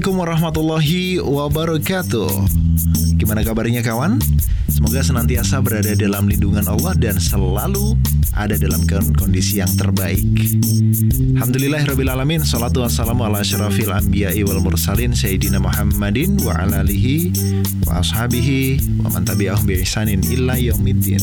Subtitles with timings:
[0.00, 2.32] Assalamualaikum warahmatullahi wabarakatuh.
[3.20, 4.16] Gimana kabarnya kawan?
[4.72, 8.00] Semoga senantiasa berada dalam lindungan Allah dan selalu
[8.32, 8.80] ada dalam
[9.12, 10.24] kondisi yang terbaik.
[11.36, 17.36] Alhamdulillahirrabbilalamin Salatu wassalamu ala syarafil anbiya wal mursalin Sayyidina Muhammadin wa ala alihi
[17.84, 19.84] wa ashabihi wa man tabi'ahum bi
[20.32, 21.20] illa yaumiddin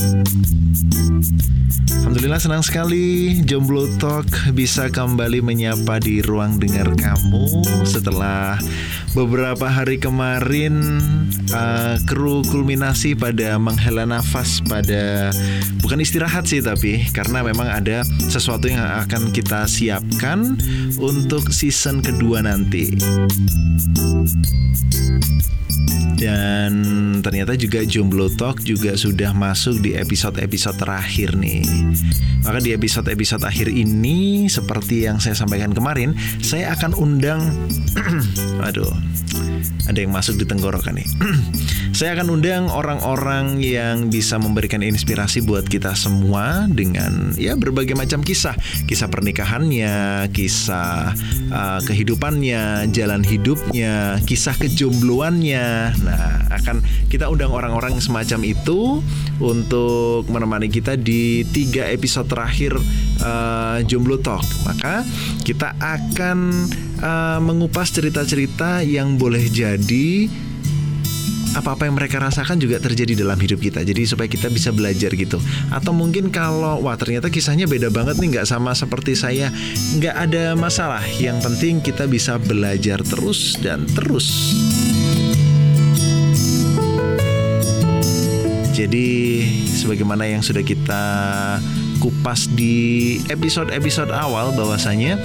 [1.68, 3.38] Alhamdulillah senang sekali.
[3.44, 8.56] Jomblo Talk bisa kembali menyapa di ruang dengar kamu setelah
[9.12, 10.80] beberapa hari kemarin
[11.54, 15.32] uh, kru kulminasi pada menghela nafas pada
[15.84, 20.56] bukan istirahat sih tapi karena memang ada sesuatu yang akan kita siapkan
[21.00, 22.92] untuk season kedua nanti.
[26.18, 26.74] Dan
[27.22, 31.62] ternyata juga Jomblo Talk juga sudah masuk di episode-episode terakhir nih.
[32.42, 37.54] Maka di episode-episode akhir ini seperti yang saya sampaikan kemarin, saya akan undang
[38.66, 38.90] aduh,
[39.88, 41.08] ada yang masuk di tenggorokan nih.
[41.98, 48.22] saya akan undang orang-orang yang bisa memberikan inspirasi buat kita semua dengan ya berbagai macam
[48.22, 48.54] kisah,
[48.86, 51.14] kisah pernikahannya, kisah
[51.50, 55.68] uh, kehidupannya, jalan hidupnya, kisah kejombloannya.
[56.06, 59.02] Nah, akan kita undang orang-orang semacam itu
[59.42, 62.78] untuk menemani kita di tiga episode terakhir
[63.22, 64.46] uh, Jomblo Talk.
[64.66, 65.02] Maka
[65.42, 66.70] kita akan
[67.02, 70.30] uh, mengupas cerita-cerita yang boleh jadi
[71.58, 73.82] apa-apa yang mereka rasakan juga terjadi dalam hidup kita.
[73.82, 75.42] Jadi supaya kita bisa belajar gitu.
[75.74, 79.50] Atau mungkin kalau wah ternyata kisahnya beda banget nih nggak sama seperti saya,
[79.98, 81.02] nggak ada masalah.
[81.18, 84.54] Yang penting kita bisa belajar terus dan terus.
[88.78, 89.42] Jadi
[89.74, 91.04] sebagaimana yang sudah kita
[91.98, 95.18] kupas di episode-episode awal bahwasanya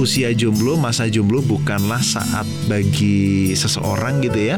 [0.00, 4.56] usia jomblo, masa jomblo bukanlah saat bagi seseorang gitu ya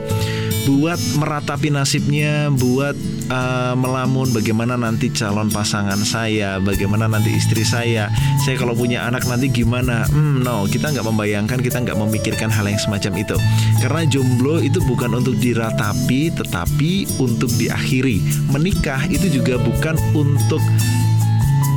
[0.65, 2.97] buat meratapi nasibnya, buat
[3.29, 8.09] uh, melamun bagaimana nanti calon pasangan saya, bagaimana nanti istri saya,
[8.45, 10.09] saya kalau punya anak nanti gimana?
[10.09, 13.37] Hmm, no, kita nggak membayangkan, kita nggak memikirkan hal yang semacam itu.
[13.85, 18.49] Karena jomblo itu bukan untuk diratapi, tetapi untuk diakhiri.
[18.49, 20.61] Menikah itu juga bukan untuk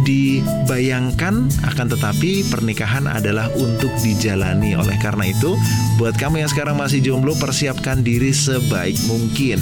[0.07, 4.79] dibayangkan akan tetapi pernikahan adalah untuk dijalani.
[4.79, 5.59] Oleh karena itu
[5.99, 9.59] buat kamu yang sekarang masih jomblo persiapkan diri sebaik mungkin.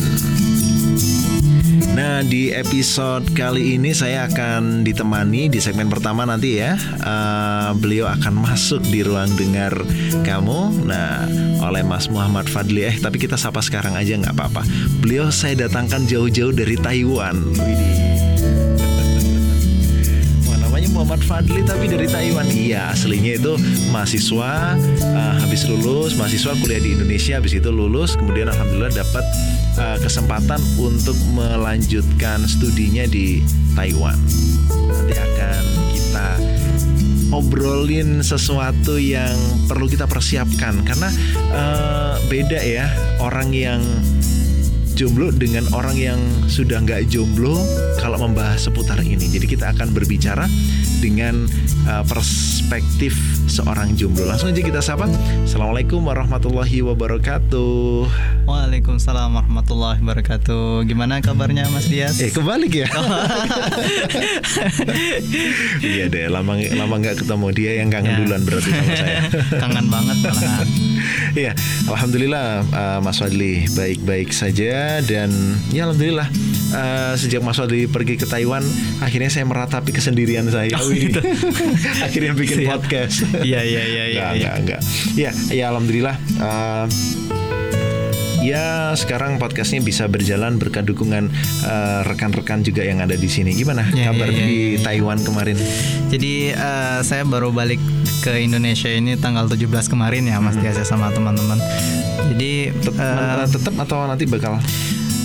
[1.95, 6.77] Nah di episode kali ini saya akan ditemani di segmen pertama nanti ya.
[7.01, 9.73] Uh, Beliau akan masuk di ruang dengar
[10.21, 10.85] kamu.
[10.85, 11.25] Nah
[11.65, 12.85] oleh Mas Muhammad Fadli.
[12.85, 14.61] Eh tapi kita sapa sekarang aja nggak apa-apa.
[15.01, 17.41] Beliau saya datangkan jauh-jauh dari Taiwan
[21.05, 22.49] Muhammad Fadli tapi dari Taiwan.
[22.49, 23.53] Iya, aslinya itu
[23.93, 24.73] mahasiswa
[25.05, 29.21] uh, habis lulus, mahasiswa kuliah di Indonesia, habis itu lulus, kemudian alhamdulillah dapat
[29.77, 33.45] uh, kesempatan untuk melanjutkan studinya di
[33.77, 34.17] Taiwan.
[34.89, 35.63] Nanti akan
[35.93, 36.29] kita
[37.37, 39.37] obrolin sesuatu yang
[39.69, 41.13] perlu kita persiapkan karena
[41.53, 42.89] uh, beda ya
[43.21, 43.77] orang yang
[44.95, 47.59] jomblo dengan orang yang sudah nggak jomblo
[47.99, 49.27] kalau membahas seputar ini.
[49.27, 50.47] Jadi kita akan berbicara
[51.03, 51.51] dengan
[51.83, 53.11] uh, perspektif
[53.51, 54.23] seorang jomblo.
[54.23, 55.11] Langsung aja kita sapa.
[55.43, 58.07] Assalamualaikum warahmatullahi wabarakatuh.
[58.47, 60.87] Waalaikumsalam warahmatullahi wabarakatuh.
[60.87, 62.15] Gimana kabarnya Mas Dias?
[62.23, 62.87] Eh kebalik ya.
[65.83, 68.19] iya deh, lama lama nggak ketemu dia yang kangen ya.
[68.23, 69.19] duluan berarti sama saya.
[69.61, 70.67] kangen banget malahan.
[71.35, 71.51] Iya,
[71.91, 75.29] alhamdulillah uh, Mas Fadli baik-baik saja dan
[75.71, 76.27] ya alhamdulillah
[76.73, 78.63] uh, sejak Mas Fadli pergi ke Taiwan
[78.99, 80.73] akhirnya saya meratapi kesendirian saya.
[80.79, 81.19] Oh, gitu.
[82.05, 82.71] Akhirnya bikin Siap.
[82.79, 83.27] podcast.
[83.43, 84.23] Iya iya iya iya.
[84.31, 84.81] Enggak enggak enggak.
[85.15, 86.85] Ya, ya alhamdulillah uh,
[88.45, 91.33] ya sekarang podcastnya bisa berjalan berkat dukungan
[91.65, 93.57] uh, rekan-rekan juga yang ada di sini.
[93.57, 94.85] Gimana ya, kabar ya, ya, di ya.
[94.85, 95.57] Taiwan kemarin?
[96.13, 97.81] Jadi uh, saya baru balik
[98.21, 100.61] ke Indonesia ini tanggal 17 kemarin ya Mas hmm.
[100.61, 101.57] Tiasa sama teman-teman.
[102.37, 104.61] Jadi uh, tetap atau nanti bakal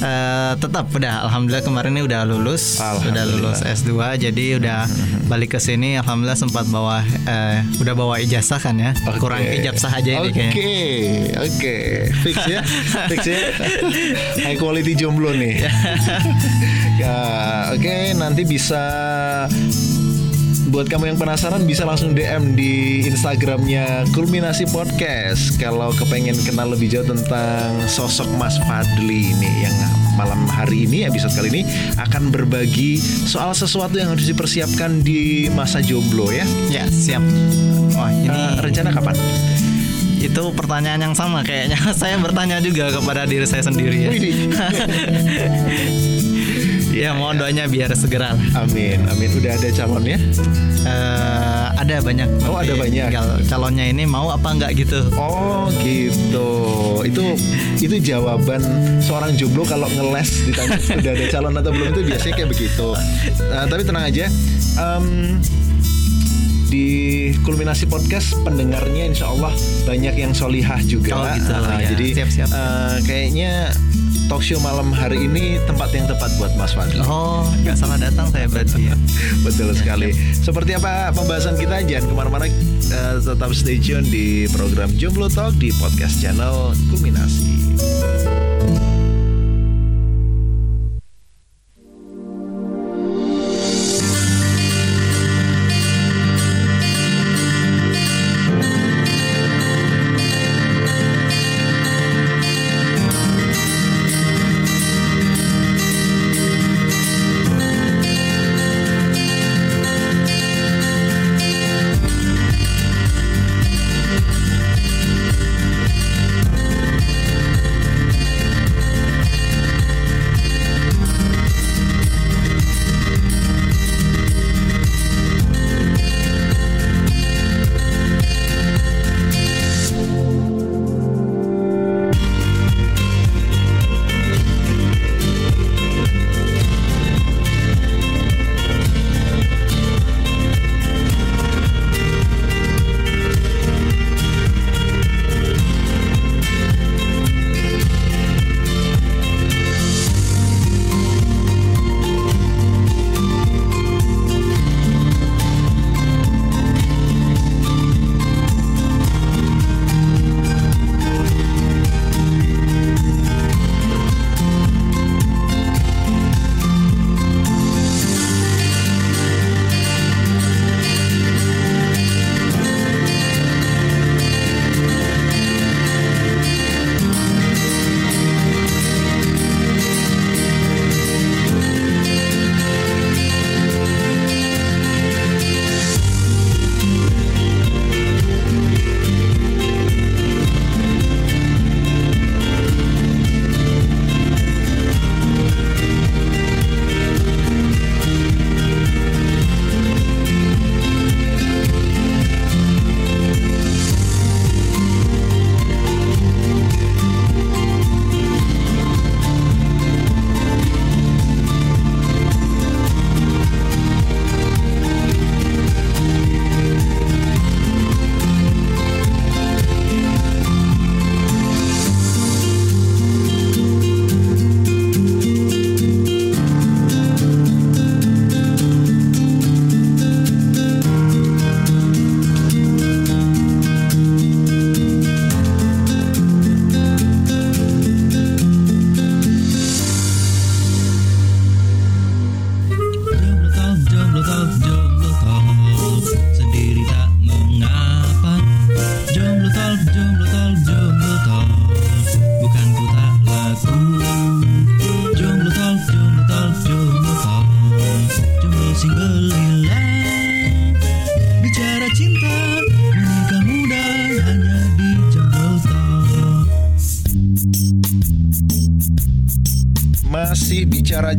[0.01, 2.81] Uh, tetap udah alhamdulillah kemarin ini udah lulus.
[2.81, 4.89] Sudah lulus S2 jadi udah
[5.31, 8.97] balik ke sini alhamdulillah sempat bawa uh, udah bawa ijazah kan ya?
[8.97, 9.21] Okay.
[9.21, 10.53] kurang ijazah aja ini kayaknya.
[10.57, 10.89] Oke
[11.37, 11.77] oke.
[12.25, 12.61] Fix ya?
[13.13, 13.41] Fix ya?
[14.49, 15.63] High quality jomblo nih.
[17.01, 17.17] Ya
[17.73, 18.85] oke okay, nanti bisa
[20.71, 26.87] buat kamu yang penasaran bisa langsung DM di Instagramnya Kulminasi Podcast kalau kepengen kenal lebih
[26.87, 29.75] jauh tentang sosok Mas Fadli ini yang
[30.15, 31.63] malam hari ini episode kali ini
[31.99, 36.47] akan berbagi soal sesuatu yang harus dipersiapkan di masa jomblo ya.
[36.71, 37.23] Ya siap.
[37.99, 39.19] Oh ini uh, rencana kapan?
[40.21, 41.81] itu pertanyaan yang sama kayaknya.
[42.01, 44.13] Saya bertanya juga kepada diri saya sendiri ya.
[46.91, 48.35] ya mohon doanya biar segera.
[48.59, 49.31] Amin, amin.
[49.39, 50.19] Udah ada calonnya?
[50.85, 52.29] Uh, ada banyak.
[52.47, 53.09] Oh ada banyak.
[53.09, 55.01] Tinggal calonnya ini mau apa enggak gitu.
[55.15, 56.49] Oh gitu.
[57.07, 57.23] Itu
[57.81, 58.61] itu jawaban
[59.01, 62.89] seorang jomblo kalau ngeles ditanya udah ada calon atau belum itu biasanya kayak begitu.
[63.39, 64.27] Uh, tapi tenang aja.
[64.79, 65.39] Um,
[66.71, 66.87] di
[67.43, 69.51] kulminasi podcast pendengarnya insya Allah
[69.85, 71.19] banyak yang solihah juga.
[71.19, 71.51] Oh gitu.
[71.51, 71.89] Uh, ya.
[71.91, 72.49] Jadi siap, siap.
[72.55, 73.75] Uh, kayaknya
[74.31, 77.03] talk show malam hari ini tempat yang tepat buat Mas Fadli.
[77.03, 78.95] Oh, nggak salah datang saya berarti ya.
[79.47, 80.15] Betul sekali.
[80.39, 85.59] Seperti apa pembahasan kita jangan ke mana-mana, uh, tetap stay tune di program Jomblo Talk
[85.59, 87.51] di podcast channel Kulminasi.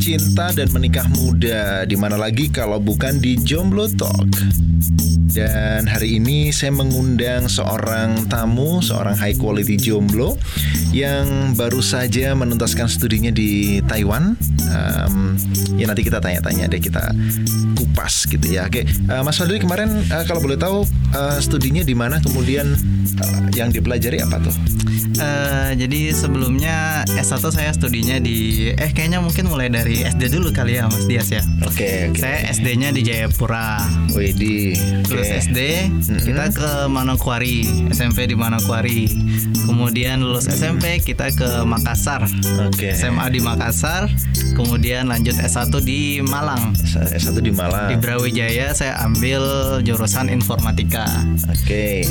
[0.01, 4.34] Cinta dan menikah muda di mana lagi kalau bukan di Jomblo Talk.
[5.31, 10.36] Dan hari ini saya mengundang seorang tamu, seorang high quality jomblo
[10.91, 14.36] yang baru saja menuntaskan studinya di Taiwan.
[14.67, 15.39] Um,
[15.79, 17.15] ya nanti kita tanya-tanya deh kita
[17.79, 18.67] kupas gitu ya.
[18.67, 20.84] Oke, uh, Mas Fadli kemarin uh, kalau boleh tahu
[21.15, 22.67] uh, studinya di mana, kemudian
[23.24, 24.80] uh, yang dipelajari apa tuh?
[25.21, 30.81] Uh, jadi sebelumnya S1 saya studinya di eh kayaknya mungkin mulai dari SD dulu kali
[30.81, 31.45] ya Mas Dias ya.
[31.61, 31.77] Oke.
[31.77, 32.21] Okay, okay.
[32.25, 33.85] Saya SD-nya di Jayapura.
[34.17, 34.73] Wih di.
[35.05, 35.59] Terus SD
[35.93, 36.19] mm-hmm.
[36.25, 39.05] kita ke Manokwari, SMP di Manokwari.
[39.69, 42.25] Kemudian lulus SMP kita ke Makassar.
[42.65, 42.97] Oke.
[42.97, 44.09] SMA di Makassar.
[44.55, 46.75] Kemudian lanjut S1 di Malang.
[46.91, 47.89] S1 di Malang.
[47.91, 49.41] Di Brawijaya saya ambil
[49.84, 51.08] jurusan informatika.
[51.48, 52.03] Oke.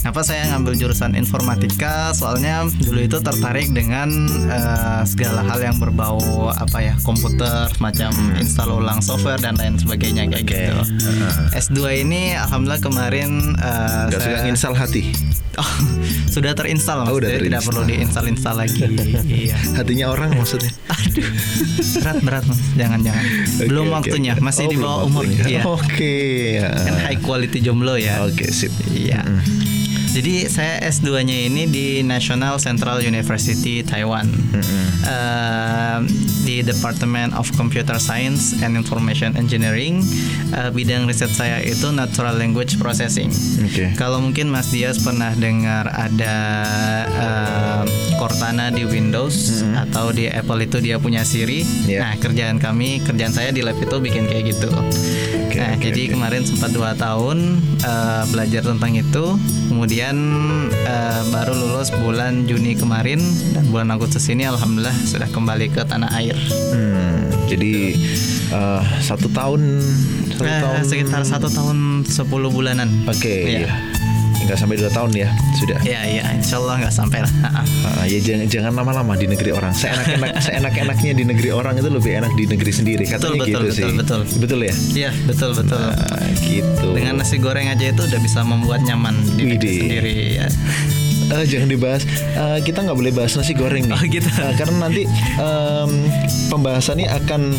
[0.00, 2.14] Kenapa saya ngambil jurusan informatika?
[2.14, 8.38] Soalnya dulu itu tertarik dengan uh, segala hal yang berbau apa ya komputer, macam hmm.
[8.38, 10.70] install ulang software dan lain sebagainya kayak okay.
[10.70, 10.78] gitu.
[11.10, 11.58] Uh.
[11.58, 14.46] S2 ini alhamdulillah kemarin uh, Gak saya...
[14.46, 15.04] install hati.
[15.56, 15.72] Oh,
[16.28, 18.92] sudah terinstall oh, udah tidak perlu diinstal-install lagi.
[19.48, 19.56] iya.
[19.72, 20.68] Hatinya orang maksudnya.
[20.96, 21.28] Aduh,
[22.00, 23.24] berat berat mas, jangan jangan.
[23.24, 24.44] Okay, belum okay, waktunya, okay.
[24.44, 25.24] masih oh, di bawah umur.
[25.26, 25.60] Iya.
[25.68, 25.84] Oke.
[25.92, 26.60] Okay.
[26.64, 28.24] Kan high quality jomblo ya.
[28.24, 28.72] Oke okay, sip.
[28.92, 29.20] Iya.
[29.24, 29.76] Mm -hmm.
[30.16, 34.24] Jadi saya S2-nya ini di National Central University Taiwan.
[34.32, 34.84] Mm-hmm.
[35.04, 36.00] Uh,
[36.48, 40.00] di Department of Computer Science and Information Engineering.
[40.56, 43.28] Uh, bidang riset saya itu Natural Language Processing.
[43.68, 43.92] Okay.
[44.00, 46.36] Kalau mungkin Mas Dias pernah dengar ada
[47.12, 47.82] uh,
[48.16, 49.84] Cortana di Windows mm-hmm.
[49.88, 51.62] atau di Apple itu dia punya Siri.
[51.86, 52.02] Yeah.
[52.02, 54.68] Nah, kerjaan kami, kerjaan saya di lab itu bikin kayak gitu.
[55.46, 56.12] Okay, nah, okay, jadi okay.
[56.16, 59.24] kemarin sempat dua tahun uh, belajar tentang itu.
[59.68, 60.16] Kemudian
[60.72, 63.20] uh, baru lulus bulan Juni kemarin
[63.52, 66.36] dan bulan Agustus ini alhamdulillah sudah kembali ke tanah air.
[66.72, 67.96] Hmm, jadi
[68.52, 69.80] uh, satu tahun,
[70.36, 72.88] satu uh, tahun sekitar satu tahun sepuluh bulanan.
[73.08, 73.20] Oke.
[73.20, 73.68] Okay, ya.
[73.68, 73.95] Iya
[74.46, 75.78] nggak sampai dua tahun ya sudah.
[75.82, 77.32] Ya ya insya Allah nggak sampai lah.
[77.82, 79.74] Uh, ya jangan jangan lama-lama di negeri orang.
[79.74, 83.74] Seenak-enak seenak-enaknya di negeri orang itu lebih enak di negeri sendiri katanya betul, gitu betul,
[83.74, 83.92] sih.
[83.92, 84.20] betul.
[84.38, 84.74] Betul ya?
[84.94, 85.82] Iya betul betul.
[85.82, 86.88] Nah, gitu.
[86.94, 90.48] Dengan nasi goreng aja itu udah bisa membuat nyaman di negeri sendiri ya
[91.32, 92.02] uh, jangan dibahas.
[92.34, 93.94] Uh, kita nggak boleh bahas nasi goreng nih.
[93.96, 94.28] Oh, gitu.
[94.38, 95.02] Uh, karena nanti
[95.40, 95.90] um,
[96.52, 97.54] pembahasannya akan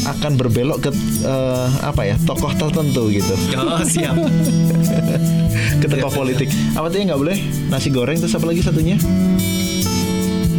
[0.00, 0.90] akan berbelok ke
[1.28, 3.34] uh, apa ya tokoh tertentu gitu.
[3.56, 4.16] Oh siap.
[5.80, 6.48] ke tokoh politik.
[6.76, 7.38] Apa tuh yang nggak boleh?
[7.68, 8.96] Nasi goreng terus apa lagi satunya?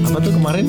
[0.05, 0.65] Apa tuh kemarin?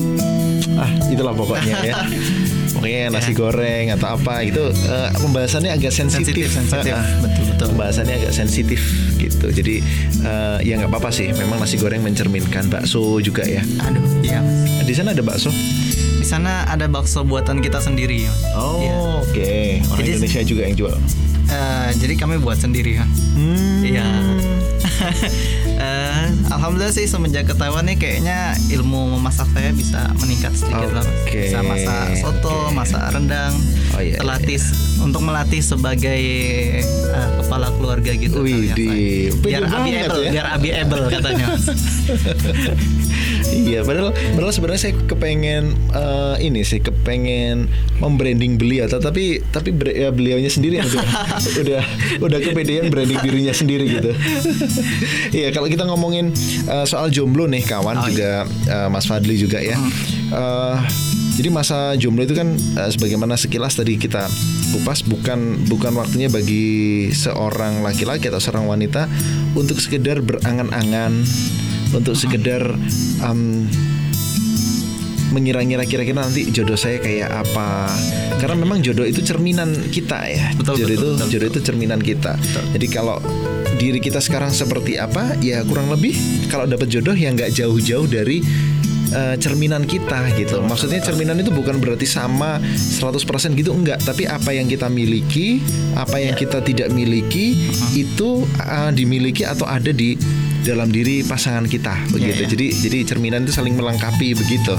[0.78, 1.96] Ah itulah pokoknya ya.
[2.72, 6.48] Pokoknya nasi goreng atau apa itu uh, pembahasannya agak sensitif.
[6.48, 6.94] Sensitif, sensitif.
[6.96, 7.66] Uh, betul betul.
[7.76, 8.80] Pembahasannya agak sensitif
[9.20, 9.46] gitu.
[9.52, 9.84] Jadi
[10.24, 11.30] uh, ya nggak apa-apa sih.
[11.36, 13.60] Memang nasi goreng mencerminkan bakso juga ya.
[13.84, 14.40] Aduh, iya.
[14.82, 15.52] Di sana ada bakso?
[16.18, 18.24] Di sana ada bakso buatan kita sendiri.
[18.56, 18.94] Oh, ya.
[19.20, 19.30] oke.
[19.34, 19.82] Okay.
[19.90, 20.96] Orang jadi, Indonesia juga yang jual.
[21.52, 23.06] Uh, jadi kami buat sendiri ya.
[23.36, 23.82] Hmm.
[23.84, 24.06] Iya.
[25.78, 30.96] Uh, Alhamdulillah sih semenjak ke Taiwan nih kayaknya ilmu memasak saya bisa meningkat sedikit okay.
[30.96, 31.06] lah.
[31.26, 32.76] Bisa masak soto, okay.
[32.76, 33.54] masak rendang.
[33.92, 35.02] Oh, iya, terlatih iya.
[35.04, 36.22] untuk melatih sebagai
[37.12, 38.40] uh, kepala keluarga gitu.
[38.40, 38.88] Wih, di
[39.42, 40.30] biar abi able, ya?
[40.32, 41.46] biar abi able katanya.
[43.52, 47.68] iya, padahal padahal sebenarnya saya kepengen uh, ini sih kepengen
[48.00, 51.08] membranding beliau, tapi tapi ya, beliaunya sendiri yang udah
[51.62, 51.82] udah
[52.24, 54.10] udah kepedean branding dirinya sendiri gitu.
[55.32, 56.32] Iya, kalau kita ngomongin
[56.68, 58.86] uh, soal jomblo nih kawan oh, juga iya.
[58.86, 59.76] uh, Mas Fadli juga ya.
[60.32, 60.80] Uh,
[61.32, 64.28] jadi masa jomblo itu kan uh, sebagaimana sekilas tadi kita
[64.72, 69.08] kupas bukan bukan waktunya bagi seorang laki-laki atau seorang wanita
[69.56, 71.24] untuk sekedar berangan-angan
[71.92, 72.64] untuk sekedar
[73.24, 73.68] um,
[75.32, 77.88] mengira-ngira kira-kira nanti jodoh saya kayak apa
[78.36, 81.56] karena memang jodoh itu cerminan kita ya betul, jodoh betul, itu betul, jodoh betul.
[81.56, 82.64] itu cerminan kita betul.
[82.76, 83.16] jadi kalau
[83.80, 86.12] diri kita sekarang seperti apa ya kurang lebih
[86.52, 88.44] kalau dapat jodoh yang nggak jauh-jauh dari
[89.12, 90.60] uh, cerminan kita gitu.
[90.64, 93.22] Maksudnya cerminan itu bukan berarti sama 100%
[93.56, 95.60] gitu enggak, tapi apa yang kita miliki,
[95.94, 97.56] apa yang kita tidak miliki
[97.96, 100.16] itu uh, dimiliki atau ada di
[100.62, 102.42] dalam diri pasangan kita begitu.
[102.42, 102.50] Yeah, yeah.
[102.50, 104.74] Jadi jadi cerminan itu saling melengkapi begitu.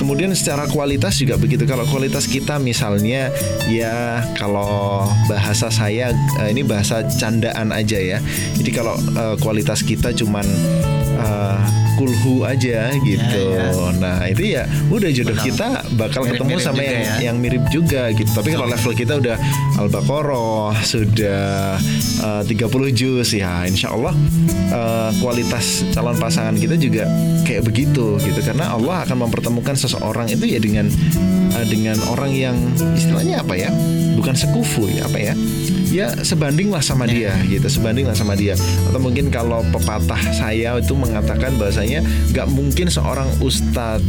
[0.00, 1.68] Kemudian secara kualitas juga begitu.
[1.68, 3.28] Kalau kualitas kita misalnya
[3.68, 8.18] ya kalau bahasa saya uh, ini bahasa candaan aja ya.
[8.56, 10.46] Jadi kalau uh, kualitas kita cuman
[11.20, 11.60] uh,
[12.00, 13.44] kulhu aja gitu.
[13.52, 13.88] Ya, ya.
[14.00, 17.14] Nah itu ya udah jodoh kita bakal mirip, ketemu sama yang ya.
[17.28, 18.32] yang mirip juga gitu.
[18.32, 19.36] Tapi kalau level kita udah
[19.76, 21.76] al-baqarah sudah
[22.24, 24.16] uh, 30 juz ya, insya Allah
[24.72, 27.04] uh, kualitas calon pasangan kita juga
[27.44, 28.40] kayak begitu gitu.
[28.40, 30.88] Karena Allah akan mempertemukan seseorang itu ya dengan
[31.52, 32.56] uh, dengan orang yang
[32.96, 33.68] istilahnya apa ya?
[34.16, 35.34] Bukan sekufu ya apa ya?
[35.90, 37.66] Ya sebanding lah sama dia gitu.
[37.66, 38.54] Sebanding lah sama dia.
[38.88, 42.02] Atau mungkin kalau pepatah saya itu mengatakan bahasanya
[42.34, 44.02] nggak mungkin seorang ustadz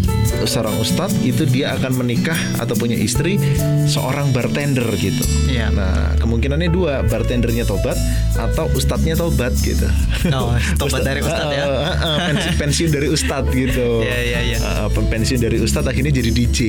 [0.47, 3.37] seorang ustadz itu dia akan menikah atau punya istri
[3.85, 5.23] seorang bartender gitu.
[5.51, 5.67] Ya.
[5.71, 7.95] nah kemungkinannya dua bartendernya tobat
[8.39, 9.85] atau ustadznya tobat gitu.
[10.31, 11.63] Oh, tobat dari ustadz ya?
[11.67, 13.87] Uh, uh, uh, pensiun, pensiun dari ustadz gitu.
[14.01, 14.57] Ya, ya, ya.
[14.59, 16.59] Uh, pensiun dari ustadz akhirnya jadi DJ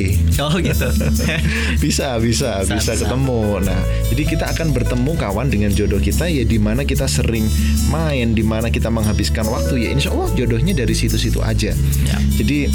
[0.42, 0.88] oh gitu.
[1.02, 1.24] Gitu.
[1.78, 2.92] bisa, bisa, bisa, bisa.
[3.04, 3.60] ketemu.
[3.62, 3.80] Nah,
[4.12, 7.46] jadi kita akan bertemu kawan dengan jodoh kita ya di mana kita sering
[7.86, 11.70] main, di mana kita menghabiskan waktu ya insya Allah jodohnya dari situ-situ aja.
[12.02, 12.18] Ya.
[12.34, 12.66] Jadi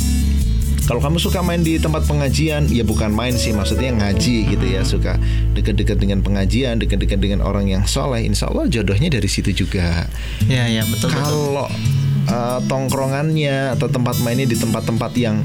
[0.87, 4.87] kalau kamu suka main di tempat pengajian, ya bukan main sih, maksudnya ngaji gitu ya,
[4.87, 5.19] suka
[5.51, 10.07] dekat-dekat dengan pengajian, dekat-dekat dengan orang yang soleh, insya Allah jodohnya dari situ juga.
[10.47, 11.11] Ya, ya betul.
[11.11, 11.67] Kalau
[12.29, 15.41] uh, tongkrongannya atau tempat mainnya di tempat-tempat yang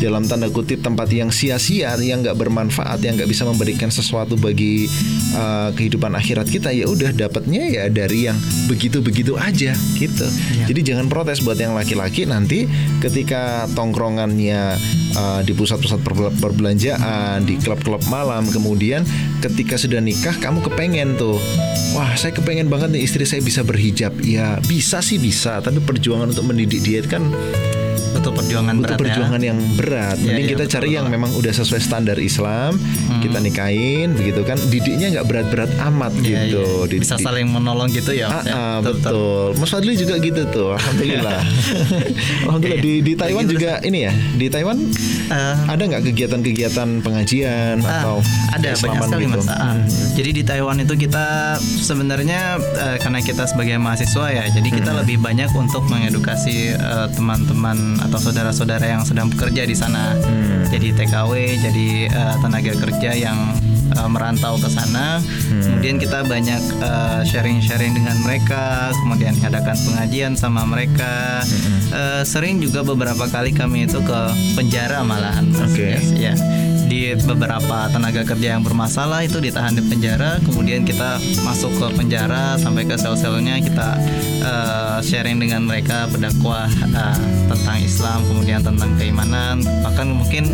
[0.00, 4.88] dalam tanda kutip tempat yang sia-sia yang nggak bermanfaat yang nggak bisa memberikan sesuatu bagi
[5.36, 10.64] uh, kehidupan akhirat kita ya udah dapatnya ya dari yang begitu-begitu aja gitu ya.
[10.72, 12.64] jadi jangan protes buat yang laki-laki nanti
[13.04, 14.80] ketika tongkrongannya
[15.16, 16.00] uh, di pusat-pusat
[16.38, 18.46] perbelanjaan di klub-klub malam.
[18.46, 19.02] Kemudian
[19.40, 21.38] ketika sudah nikah kamu kepengen tuh.
[21.96, 24.14] Wah saya kepengen banget nih istri saya bisa berhijab.
[24.22, 27.26] Ya bisa sih bisa tapi perjuangan untuk mendidik dia kan
[28.20, 29.00] butuh perjuangan butuh berat ya.
[29.00, 29.48] perjuangan ya?
[29.48, 30.16] yang berat.
[30.20, 30.96] Ya, Mending ya, kita betul, cari betul.
[31.00, 33.20] yang memang udah sesuai standar Islam, hmm.
[33.24, 34.58] kita nikahin begitu kan.
[34.68, 36.84] Didiknya nggak berat-berat amat ya, gitu.
[36.84, 37.00] Ya.
[37.00, 38.28] Bisa saling menolong gitu ya.
[38.28, 38.52] Ah, ya.
[38.52, 39.48] Ah, betul, betul.
[39.56, 40.70] Mas Fadli juga gitu tuh.
[40.76, 41.40] Alhamdulillah.
[42.44, 44.12] Alhamdulillah di di Taiwan juga ini ya.
[44.12, 44.76] Di Taiwan
[45.32, 48.14] uh, ada nggak kegiatan-kegiatan pengajian uh, atau
[48.52, 49.32] ada banyak sekali gitu?
[49.40, 49.48] mas.
[49.48, 49.76] Uh,
[50.12, 54.98] jadi di Taiwan itu kita sebenarnya uh, karena kita sebagai mahasiswa ya, jadi kita hmm.
[55.00, 56.76] lebih banyak untuk mengedukasi
[57.14, 60.18] teman-teman atau saudara-saudara yang sedang bekerja di sana.
[60.18, 60.66] Hmm.
[60.66, 63.38] Jadi TKW, jadi uh, tenaga kerja yang
[63.94, 65.22] uh, merantau ke sana.
[65.22, 65.62] Hmm.
[65.62, 71.46] Kemudian kita banyak uh, sharing-sharing dengan mereka, kemudian adakan pengajian sama mereka.
[71.46, 71.78] Hmm.
[71.94, 74.20] Uh, sering juga beberapa kali kami itu ke
[74.58, 75.46] penjara malahan.
[75.62, 75.94] Oke.
[75.94, 75.94] Okay.
[76.18, 76.34] Ya
[77.18, 82.86] beberapa tenaga kerja yang bermasalah itu ditahan di penjara kemudian kita masuk ke penjara sampai
[82.86, 83.88] ke sel-selnya kita
[84.44, 87.18] uh, sharing dengan mereka berdakwah uh,
[87.50, 90.50] tentang Islam kemudian tentang keimanan bahkan mungkin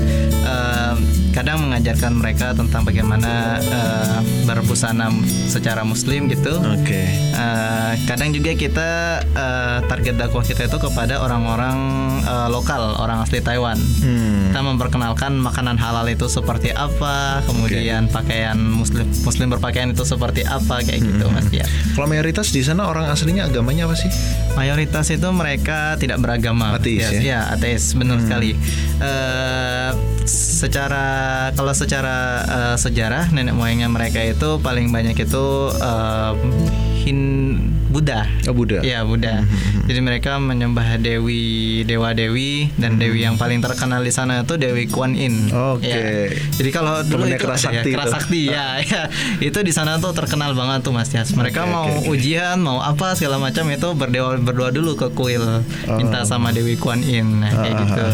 [0.47, 0.95] uh,
[1.37, 5.12] kadang mengajarkan mereka tentang bagaimana uh, berbusana
[5.45, 6.57] secara muslim gitu.
[6.64, 6.97] Oke.
[6.97, 7.07] Okay.
[7.37, 11.77] Uh, kadang juga kita uh, target dakwah kita itu kepada orang-orang
[12.25, 13.77] uh, lokal, orang asli Taiwan.
[13.77, 14.49] Hmm.
[14.49, 18.14] Kita memperkenalkan makanan halal itu seperti apa, kemudian okay.
[18.22, 21.35] pakaian muslim muslim berpakaian itu seperti apa kayak gitu, hmm.
[21.35, 21.66] Mas ya.
[21.98, 24.06] Kalau mayoritas di sana orang aslinya agamanya apa sih?
[24.54, 26.78] Mayoritas itu mereka tidak beragama.
[26.78, 27.18] Ateis ya?
[27.18, 28.24] Ya, ateis benar hmm.
[28.30, 28.50] sekali.
[29.02, 29.90] Uh,
[30.22, 31.06] secara
[31.59, 36.38] kalau secara uh, sejarah nenek moyangnya mereka itu paling banyak itu uh,
[37.02, 37.59] Hin
[37.96, 38.28] Buddha.
[38.44, 38.85] Oh Buddha.
[38.85, 39.40] Ya Buddha.
[39.40, 39.88] Mm-hmm.
[39.88, 43.00] Jadi mereka menyembah dewi dewa dewi dan mm-hmm.
[43.00, 45.48] dewi yang paling terkenal di sana itu Dewi Kuan Yin.
[45.48, 45.88] Oke.
[45.88, 46.28] Okay.
[46.28, 46.44] Ya.
[46.61, 49.02] Jadi kalau dulu itu kerasakti ya, kerasakti ya, ya.
[49.40, 51.32] Itu di sana tuh terkenal banget tuh Mas Yas.
[51.32, 55.40] Mereka okay, mau okay, ujian, mau apa segala macam itu berdoa berdoa dulu ke kuil
[55.40, 55.62] oh.
[55.96, 58.04] minta sama Dewi Kuan Yin nah, kayak gitu.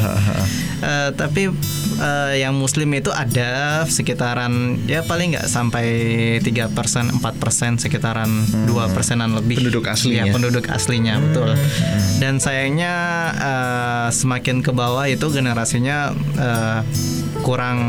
[0.87, 1.51] uh, tapi
[1.99, 5.87] uh, yang muslim itu ada sekitaran ya paling nggak sampai
[6.41, 8.67] tiga persen empat persen sekitaran hmm.
[8.69, 8.95] dua hmm.
[8.95, 11.25] persenan lebih penduduk aslinya ya, penduduk aslinya hmm.
[11.33, 11.51] betul
[12.21, 12.95] dan sayangnya
[13.41, 16.85] uh, semakin ke bawah itu generasinya uh,
[17.41, 17.81] kurang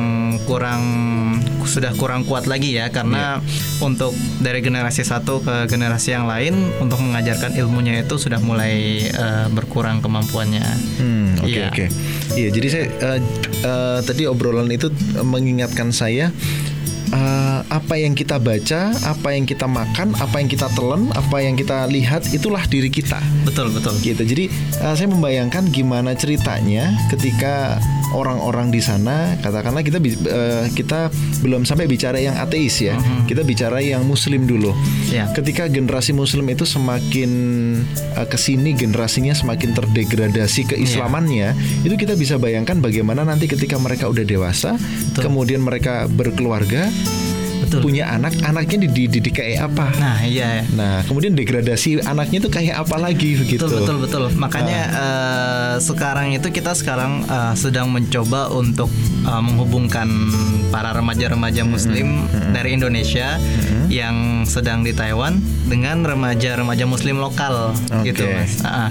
[0.47, 0.81] kurang
[1.67, 3.83] sudah kurang kuat lagi ya karena yeah.
[3.83, 9.47] untuk dari generasi satu ke generasi yang lain untuk mengajarkan ilmunya itu sudah mulai uh,
[9.51, 10.65] berkurang kemampuannya.
[10.99, 11.67] Hmm, oke yeah.
[11.69, 11.75] oke.
[11.75, 11.87] Okay.
[12.33, 13.19] Iya, jadi saya uh,
[13.67, 14.89] uh, tadi obrolan itu
[15.21, 16.33] mengingatkan saya
[17.13, 21.55] uh, apa yang kita baca, apa yang kita makan, apa yang kita telan, apa yang
[21.55, 23.19] kita lihat itulah diri kita.
[23.47, 23.95] Betul betul.
[23.99, 24.23] Gitu.
[24.23, 24.45] Jadi
[24.81, 27.77] uh, saya membayangkan gimana ceritanya ketika
[28.13, 29.97] orang-orang di sana, katakanlah kita
[30.29, 31.09] uh, kita
[31.41, 33.25] belum sampai bicara yang ateis ya, uh-huh.
[33.25, 34.71] kita bicara yang Muslim dulu.
[35.09, 35.33] Yeah.
[35.33, 37.31] Ketika generasi Muslim itu semakin
[38.15, 41.85] uh, ke sini generasinya semakin terdegradasi keislamannya, yeah.
[41.85, 45.29] itu kita bisa bayangkan bagaimana nanti ketika mereka udah dewasa, Betul.
[45.29, 46.87] kemudian mereka berkeluarga
[47.63, 47.79] betul.
[47.81, 52.95] punya anak anaknya dididik kayak apa nah iya nah kemudian degradasi anaknya itu kayak apa
[52.99, 54.99] lagi begitu betul betul betul makanya nah.
[54.99, 58.91] uh, sekarang itu kita sekarang uh, sedang mencoba untuk
[59.25, 60.07] uh, menghubungkan
[60.69, 62.51] para remaja-remaja muslim mm -hmm.
[62.53, 63.83] dari Indonesia mm -hmm.
[63.89, 68.11] yang sedang di Taiwan dengan remaja-remaja muslim lokal okay.
[68.11, 68.89] gitu mas uh,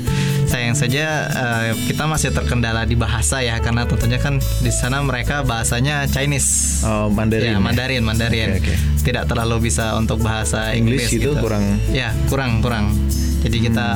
[0.53, 5.41] sayang saja uh, kita masih terkendala di bahasa ya karena tentunya kan di sana mereka
[5.41, 8.77] bahasanya Chinese oh Mandarin ya, Mandarin Mandarin okay, okay.
[9.01, 11.41] tidak terlalu bisa untuk bahasa Inggris itu gitu.
[11.41, 12.93] kurang ya kurang kurang
[13.41, 13.89] jadi kita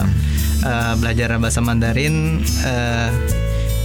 [0.65, 3.13] uh, belajar bahasa Mandarin uh,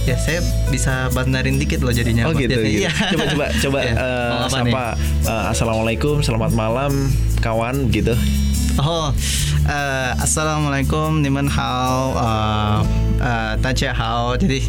[0.08, 0.40] ya saya
[0.72, 2.88] bisa Mandarin dikit loh jadinya oh gitu, gitu.
[2.88, 2.92] Ya.
[3.12, 3.94] coba coba coba ya.
[4.00, 4.84] uh, sapa
[5.28, 8.14] uh, assalamualaikum selamat malam kawan gitu
[8.80, 9.12] Oh,
[9.68, 12.80] uh, assalamualaikum, niman hao, uh,
[13.20, 14.32] uh, hao.
[14.40, 14.64] Jadi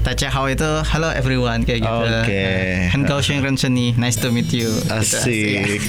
[0.00, 1.90] Tachehao itu hello everyone kayak gitu.
[1.92, 2.24] Oke.
[2.24, 2.88] Okay.
[2.94, 4.70] Henkaosheng Rensheni, nice to meet you.
[4.70, 4.94] Gitu.
[4.96, 5.82] Asik.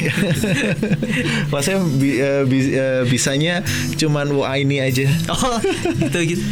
[1.61, 3.61] Saya bi, uh, bi, uh, bisanya
[3.95, 5.05] cuman wa ini aja.
[5.29, 5.61] Oh,
[6.01, 6.43] gitu gitu.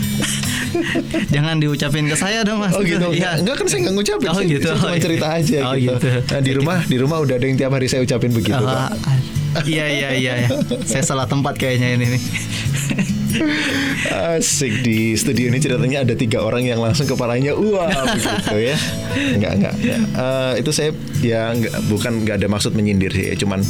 [1.36, 2.78] Jangan diucapin ke saya dong mas.
[2.78, 3.12] Oh gitu.
[3.18, 3.36] Ya.
[3.36, 4.30] Enggak kan saya nggak ngucapin.
[4.30, 4.70] Oh gitu.
[4.70, 5.98] Saya cuma cerita aja oh, gitu.
[5.98, 6.10] gitu.
[6.32, 8.62] Nah, di rumah di rumah udah ada yang tiap hari saya ucapin begitu.
[8.62, 8.88] Uh,
[9.66, 10.34] iya iya iya.
[10.86, 12.24] saya salah tempat kayaknya ini nih.
[14.10, 18.78] Asik di studio ini ceritanya ada tiga orang yang langsung kepalanya wah begitu ya.
[19.38, 19.76] Enggak enggak.
[20.18, 23.36] Uh, itu saya ya enggak, bukan enggak ada maksud menyindir sih, ya.
[23.38, 23.62] cuman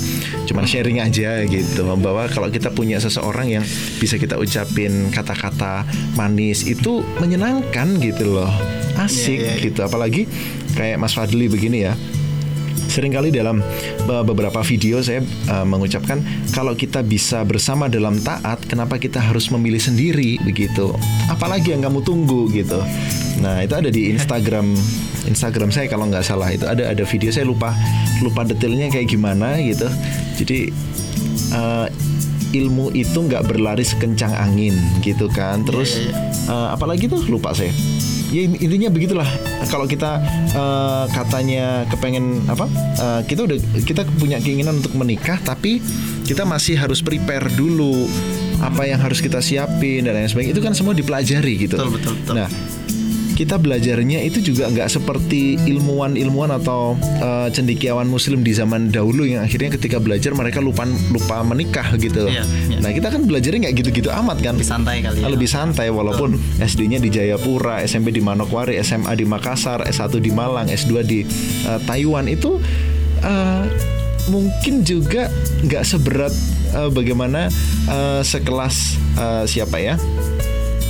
[0.48, 3.65] cuman sharing aja gitu bahwa kalau kita punya seseorang yang
[4.00, 5.84] bisa kita ucapin kata-kata
[6.15, 8.52] manis itu menyenangkan gitu loh.
[9.00, 9.65] Asik yeah, yeah, yeah.
[9.72, 10.24] gitu apalagi
[10.76, 11.96] kayak Mas Fadli begini ya
[12.89, 13.62] Seringkali dalam
[14.10, 15.21] beberapa video saya
[15.54, 16.17] uh, mengucapkan
[16.52, 20.89] kalau kita bisa bersama dalam taat, kenapa kita harus memilih sendiri begitu?
[21.30, 22.82] Apalagi yang kamu tunggu gitu.
[23.45, 24.73] Nah itu ada di Instagram
[25.30, 27.78] Instagram saya kalau nggak salah itu ada ada video saya lupa
[28.25, 29.86] lupa detailnya kayak gimana gitu.
[30.41, 30.73] Jadi
[31.54, 31.86] uh,
[32.49, 34.73] ilmu itu nggak berlari sekencang angin
[35.06, 35.62] gitu kan.
[35.62, 36.10] Terus
[36.49, 37.69] uh, apalagi tuh lupa saya
[38.30, 39.26] ya intinya begitulah
[39.74, 40.22] kalau kita
[40.54, 42.70] uh, katanya kepengen apa
[43.02, 45.82] uh, kita udah kita punya keinginan untuk menikah tapi
[46.30, 48.06] kita masih harus prepare dulu
[48.60, 51.80] apa yang harus kita siapin dan lain sebagainya itu kan semua dipelajari gitu.
[51.80, 52.13] Betul betul.
[52.22, 52.36] betul.
[52.38, 52.48] Nah
[53.39, 59.47] kita belajarnya itu juga nggak seperti ilmuwan-ilmuwan atau uh, cendekiawan muslim di zaman dahulu yang
[59.47, 62.28] akhirnya ketika belajar mereka lupa lupa menikah gitu.
[62.28, 62.84] Iya, iya.
[62.84, 64.60] Nah kita kan belajarnya nggak gitu-gitu amat kan.
[64.60, 65.23] Lebih santai kali.
[65.23, 65.32] Ya.
[65.32, 70.67] Lebih santai walaupun SD-nya di Jayapura, SMP di Manokwari, SMA di Makassar, S1 di Malang,
[70.67, 71.23] S2 di
[71.63, 72.60] uh, Taiwan itu
[73.23, 73.63] uh,
[74.28, 75.32] mungkin juga
[75.63, 76.36] nggak seberat
[76.75, 77.47] uh, bagaimana
[77.88, 79.95] uh, sekelas uh, siapa ya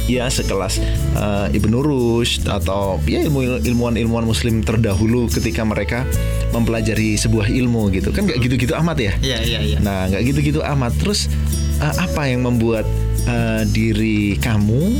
[0.10, 0.82] ya sekelas
[1.14, 6.02] uh, Ibnu Rushd atau ya ilmu ilmuwan-ilmuwan muslim terdahulu ketika mereka
[6.50, 8.10] mempelajari sebuah ilmu gitu.
[8.10, 9.14] Kan nggak gitu-gitu amat ya?
[9.22, 9.78] Iya iya iya.
[9.78, 10.98] Nah nggak gitu-gitu amat.
[10.98, 11.30] Terus
[11.78, 12.90] uh, apa yang membuat
[13.30, 14.98] uh, diri kamu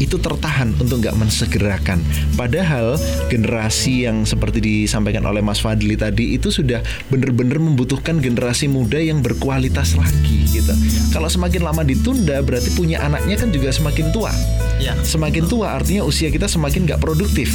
[0.00, 2.00] itu tertahan untuk nggak mensegerakan.
[2.34, 2.96] Padahal
[3.28, 6.80] generasi yang seperti disampaikan oleh Mas Fadli tadi itu sudah
[7.12, 10.72] benar-benar membutuhkan generasi muda yang berkualitas lagi gitu.
[11.12, 14.32] Kalau semakin lama ditunda berarti punya anaknya kan juga semakin tua.
[14.80, 14.96] Ya.
[15.04, 17.52] Semakin tua artinya usia kita semakin nggak produktif.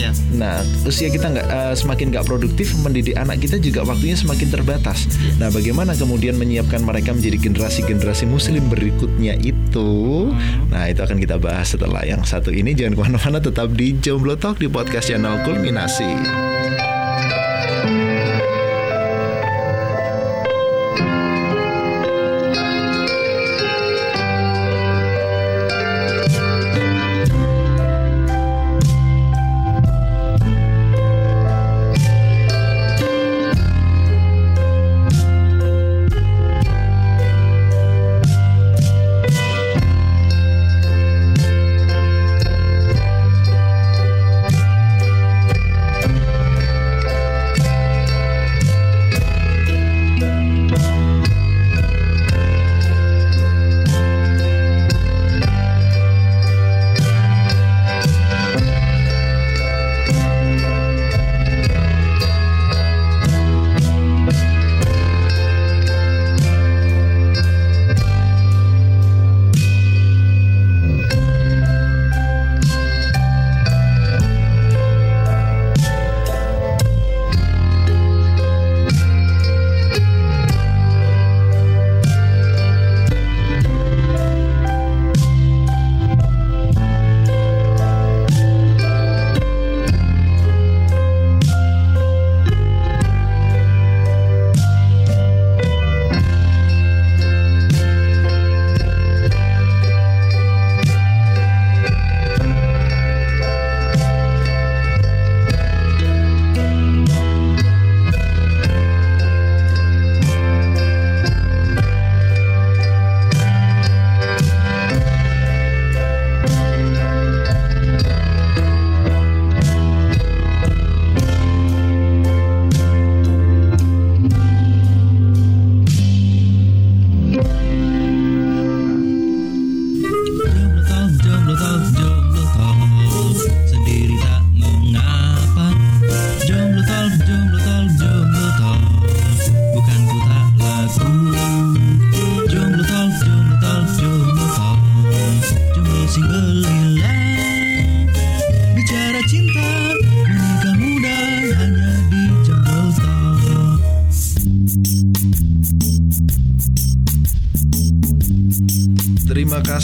[0.00, 0.16] Ya.
[0.32, 5.04] Nah, usia kita nggak uh, semakin nggak produktif, mendidik anak kita juga waktunya semakin terbatas.
[5.20, 5.46] Ya.
[5.46, 10.32] Nah, bagaimana kemudian menyiapkan mereka menjadi generasi-generasi Muslim berikutnya itu?
[10.32, 10.72] Hmm.
[10.72, 12.72] Nah, itu akan kita bahas setelah yang satu ini.
[12.72, 16.10] Jangan ke mana-mana, tetap di Jomblo Talk di podcast channel Kulminasi.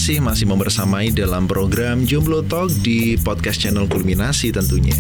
[0.07, 4.95] Kasih masih mau bersamai dalam program Jomblo Talk di podcast channel Kulminasi tentunya.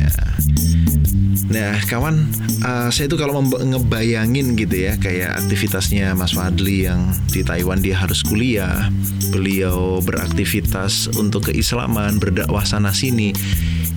[1.46, 2.26] Nah, kawan,
[2.66, 7.94] uh, saya tuh kalau ngebayangin gitu ya, kayak aktivitasnya Mas Fadli yang di Taiwan dia
[8.02, 8.90] harus kuliah,
[9.30, 13.30] beliau beraktivitas untuk keislaman, berdakwah sana sini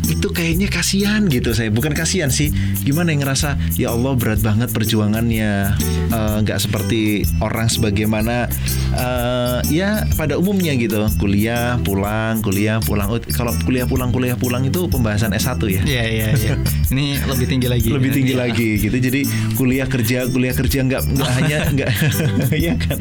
[0.09, 2.49] itu kayaknya kasihan gitu saya bukan kasihan sih.
[2.81, 5.77] Gimana yang ngerasa ya Allah berat banget perjuangannya.
[6.09, 8.49] Eh, nggak uh, seperti orang sebagaimana
[8.97, 11.05] uh, ya pada umumnya gitu.
[11.21, 13.13] Kuliah pulang kuliah pulang.
[13.13, 15.81] Oh, kalau kuliah pulang kuliah pulang itu pembahasan S1 ya?
[15.85, 16.53] Iya iya iya
[16.89, 18.39] ini lebih tinggi lagi lebih tinggi ya.
[18.45, 19.21] lagi gitu jadi
[19.55, 21.89] kuliah kerja kuliah kerja nggak nggak hanya nggak
[22.65, 22.97] ya kan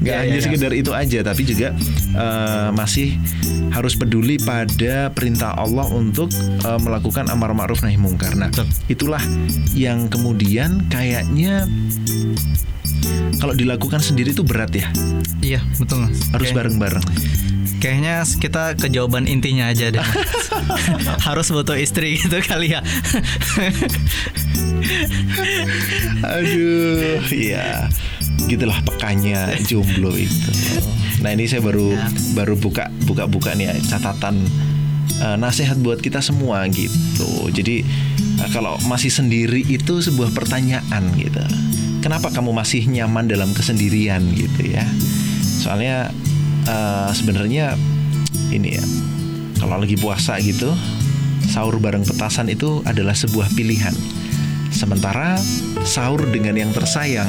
[0.00, 1.72] nggak ya, hanya ya, sekedar itu aja tapi juga
[2.14, 3.16] uh, masih
[3.70, 6.28] harus peduli pada perintah Allah untuk
[6.66, 8.34] uh, melakukan amar ma'ruf nahi mungkar.
[8.34, 8.50] Nah,
[8.90, 9.22] itulah
[9.72, 11.70] yang kemudian kayaknya
[13.38, 14.90] kalau dilakukan sendiri itu berat ya.
[15.40, 16.18] Iya, betul Mas.
[16.34, 17.06] Harus bareng-bareng.
[17.80, 20.04] Kayaknya kita ke jawaban intinya aja deh.
[21.26, 22.84] Harus butuh istri gitu kali ya.
[26.20, 27.88] Aduh, iya.
[28.44, 30.52] Gitulah pekanya jomblo itu.
[31.24, 32.08] Nah, ini saya baru ya.
[32.36, 34.44] baru buka buka-buka nih ya, catatan
[35.20, 37.48] uh, nasihat buat kita semua gitu.
[37.52, 37.84] Jadi
[38.40, 41.40] uh, kalau masih sendiri itu sebuah pertanyaan gitu.
[42.00, 44.84] Kenapa kamu masih nyaman dalam kesendirian gitu ya?
[45.60, 46.08] Soalnya
[46.66, 47.78] uh, sebenarnya
[48.50, 48.84] ini ya.
[49.60, 50.72] Kalau lagi puasa gitu,
[51.46, 53.92] sahur bareng petasan itu adalah sebuah pilihan.
[54.72, 55.36] Sementara
[55.84, 57.28] sahur dengan yang tersayang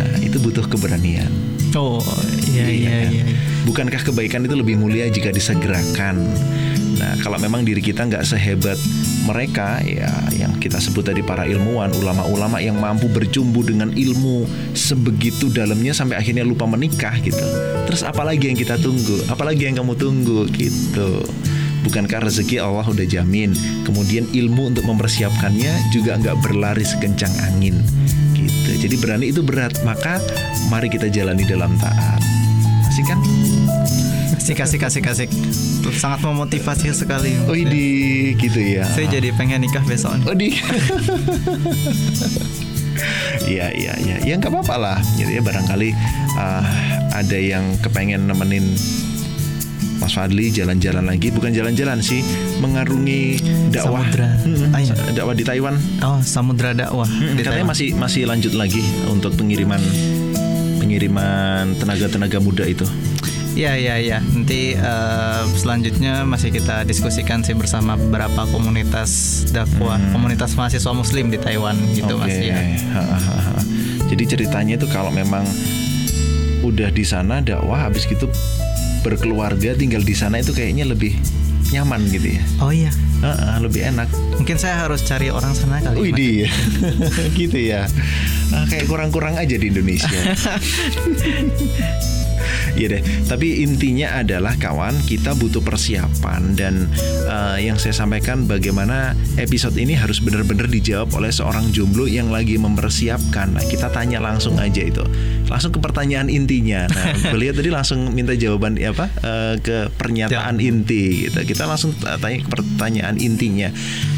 [0.00, 1.30] nah, itu butuh keberanian.
[1.78, 2.02] Oh
[2.50, 2.90] iya iya iya.
[3.06, 3.10] Kan?
[3.14, 3.24] iya.
[3.68, 6.18] Bukankah kebaikan itu lebih mulia jika disegerakan?
[7.00, 8.76] Nah, kalau memang diri kita nggak sehebat
[9.24, 14.44] mereka, ya yang kita sebut tadi para ilmuwan, ulama-ulama yang mampu berjumbu dengan ilmu
[14.76, 17.40] sebegitu dalamnya sampai akhirnya lupa menikah gitu.
[17.88, 19.16] Terus apalagi yang kita tunggu?
[19.32, 21.24] Apalagi yang kamu tunggu gitu?
[21.80, 23.56] Bukankah rezeki Allah udah jamin?
[23.88, 27.80] Kemudian ilmu untuk mempersiapkannya juga nggak berlari sekencang angin
[28.36, 28.70] gitu.
[28.84, 30.20] Jadi berani itu berat, maka
[30.68, 32.20] mari kita jalani dalam taat.
[32.84, 33.20] Asik kan?
[34.40, 35.26] Kasih kasih kasih kasih.
[35.92, 37.36] Sangat memotivasi sekali.
[37.44, 38.88] Oh di gitu ya.
[38.88, 40.16] Saya jadi pengen nikah besok.
[40.24, 40.56] Oh di.
[43.44, 44.16] Iya iya iya.
[44.24, 44.98] Ya nggak apa-apa lah.
[45.20, 45.92] Jadi ya barangkali
[46.40, 46.64] uh,
[47.12, 48.64] ada yang kepengen nemenin
[50.00, 52.24] Mas Fadli jalan-jalan lagi bukan jalan-jalan sih
[52.64, 53.36] mengarungi
[53.68, 54.28] dakwah samudra.
[54.40, 57.76] Hmm, dakwah di Taiwan oh samudra dakwah hmm, di katanya Taiwan.
[57.76, 58.80] masih masih lanjut lagi
[59.12, 59.80] untuk pengiriman
[60.80, 62.88] pengiriman tenaga-tenaga muda itu
[63.58, 64.22] Ya ya ya.
[64.22, 70.14] Nanti uh, selanjutnya masih kita diskusikan sih bersama beberapa komunitas dakwah, hmm.
[70.14, 72.22] komunitas mahasiswa Muslim di Taiwan gitu okay.
[72.22, 72.58] mas ya.
[74.10, 75.42] Jadi ceritanya itu kalau memang
[76.62, 78.30] udah di sana dakwah, habis gitu
[79.00, 81.18] berkeluarga tinggal di sana itu kayaknya lebih
[81.74, 82.42] nyaman gitu ya.
[82.62, 82.90] Oh iya.
[83.20, 84.08] Uh, uh, lebih enak.
[84.40, 86.10] Mungkin saya harus cari orang sana kali.
[86.10, 86.50] Wih, ya.
[87.38, 87.84] gitu ya.
[88.50, 90.08] Uh, kayak kurang-kurang aja di Indonesia.
[92.74, 93.02] Iya deh.
[93.26, 96.86] Tapi intinya adalah kawan kita butuh persiapan dan
[97.26, 102.56] uh, yang saya sampaikan bagaimana episode ini harus benar-benar dijawab oleh seorang jomblo yang lagi
[102.56, 103.54] mempersiapkan.
[103.54, 105.02] Nah kita tanya langsung aja itu,
[105.50, 106.86] langsung ke pertanyaan intinya.
[106.90, 110.70] Nah beliau tadi langsung minta jawaban apa uh, ke pernyataan ya.
[110.70, 111.28] inti.
[111.28, 111.38] Gitu.
[111.54, 113.68] Kita langsung tanya ke pertanyaan intinya.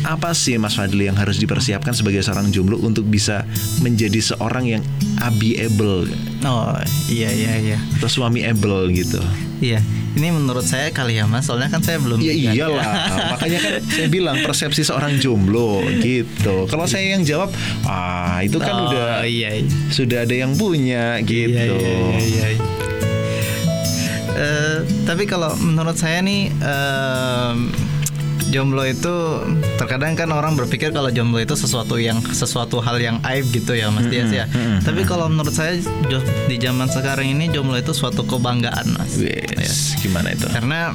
[0.02, 3.46] Apa sih Mas Fadli yang harus dipersiapkan sebagai seorang jomblo untuk bisa
[3.86, 4.82] menjadi seorang yang
[5.22, 6.10] abiable?
[6.42, 6.74] Oh
[7.06, 7.78] iya iya iya.
[7.98, 9.22] Atau suami able gitu.
[9.62, 9.78] Iya,
[10.18, 12.18] ini menurut saya kali ya mas, soalnya kan saya belum.
[12.18, 12.86] Iya iyalah,
[13.38, 16.66] makanya kan saya bilang persepsi seorang jomblo gitu.
[16.66, 17.54] Kalau saya yang jawab,
[17.86, 19.70] ah itu kan oh, udah iya, iya.
[19.94, 21.54] sudah ada yang punya gitu.
[21.54, 22.66] Iya, iya, iya, iya.
[24.32, 26.50] Uh, tapi kalau menurut saya nih.
[26.58, 27.54] Uh,
[28.52, 29.40] jomblo itu
[29.80, 33.88] terkadang kan orang berpikir kalau jomblo itu sesuatu yang sesuatu hal yang aib gitu ya
[33.88, 34.44] Mas Dias ya.
[34.84, 35.80] Tapi kalau menurut saya
[36.46, 39.16] di zaman sekarang ini jomblo itu suatu kebanggaan Mas.
[39.16, 39.96] Yes.
[39.96, 40.04] Ya.
[40.04, 40.44] Gimana itu?
[40.52, 40.92] Karena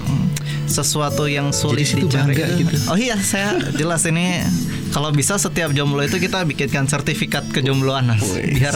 [0.67, 2.75] sesuatu yang sulit Jadi dicari itu, gitu.
[2.91, 4.43] Oh iya, saya jelas ini
[4.91, 8.23] kalau bisa setiap jomblo itu kita bikinkan sertifikat kejombloan Mas.
[8.35, 8.75] Biar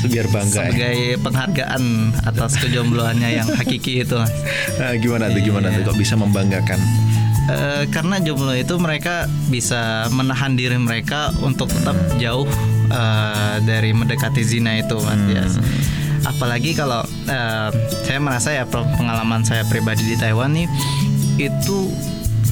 [0.00, 0.72] biar bangga ya.
[0.72, 1.16] sebagai ya.
[1.20, 1.82] penghargaan
[2.24, 4.32] atas kejombloannya yang hakiki itu Mas.
[4.78, 5.88] Nah, gimana tuh gimana tuh iya.
[5.90, 6.80] kok bisa membanggakan?
[7.48, 12.44] Uh, karena jomblo itu mereka bisa menahan diri mereka untuk tetap jauh
[12.90, 15.32] uh, dari mendekati zina itu mas hmm.
[15.32, 15.52] Yes.
[16.26, 17.00] apalagi kalau
[17.30, 17.70] uh,
[18.04, 20.68] saya merasa ya pengalaman saya pribadi di Taiwan nih
[21.40, 21.88] itu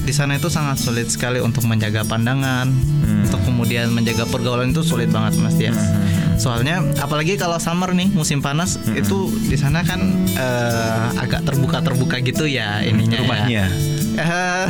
[0.09, 3.29] di sana itu sangat sulit sekali untuk menjaga pandangan hmm.
[3.29, 6.41] untuk kemudian menjaga pergaulan itu sulit banget mas Dias hmm.
[6.41, 9.05] soalnya apalagi kalau summer nih musim panas hmm.
[9.05, 10.01] itu di sana kan
[10.33, 13.98] uh, agak terbuka terbuka gitu ya ininya rumahnya ya.
[14.19, 14.67] Uh,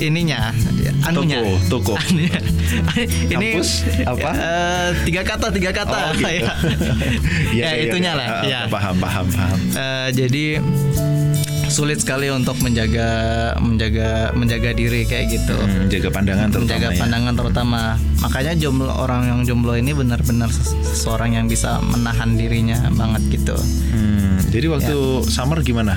[0.00, 0.50] ininya
[1.06, 1.38] anunya
[1.70, 3.70] toko toko ini Kampus,
[4.06, 6.26] apa uh, tiga kata tiga kata oh, gitu.
[6.42, 6.54] ya,
[7.58, 10.62] ya, ya itunya ya, lah uh, ya paham paham paham uh, jadi
[11.72, 13.08] sulit sekali untuk menjaga
[13.56, 15.56] menjaga menjaga diri kayak gitu.
[15.56, 16.68] Hmm, menjaga pandangan terutama.
[16.68, 17.00] Menjaga ya.
[17.00, 17.80] pandangan terutama.
[18.20, 23.56] Makanya jomblo orang yang jomblo ini benar-benar seseorang yang bisa menahan dirinya banget gitu.
[23.88, 25.32] Hmm, jadi waktu ya.
[25.32, 25.96] summer gimana?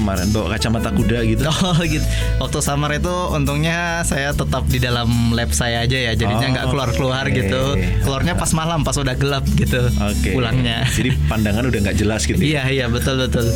[0.00, 1.44] Kemarin bawa kacamata kuda gitu.
[1.60, 2.02] Oh gitu.
[2.40, 6.70] Waktu summer itu untungnya saya tetap di dalam lab saya aja ya, jadinya nggak oh,
[6.72, 7.44] keluar-keluar okay.
[7.44, 7.62] gitu.
[8.02, 9.92] Keluarnya pas malam, pas udah gelap gitu.
[9.92, 10.32] Okay.
[10.32, 10.88] Pulangnya.
[10.88, 12.40] Jadi pandangan udah nggak jelas gitu.
[12.40, 12.64] Ya?
[12.66, 13.44] iya iya betul betul.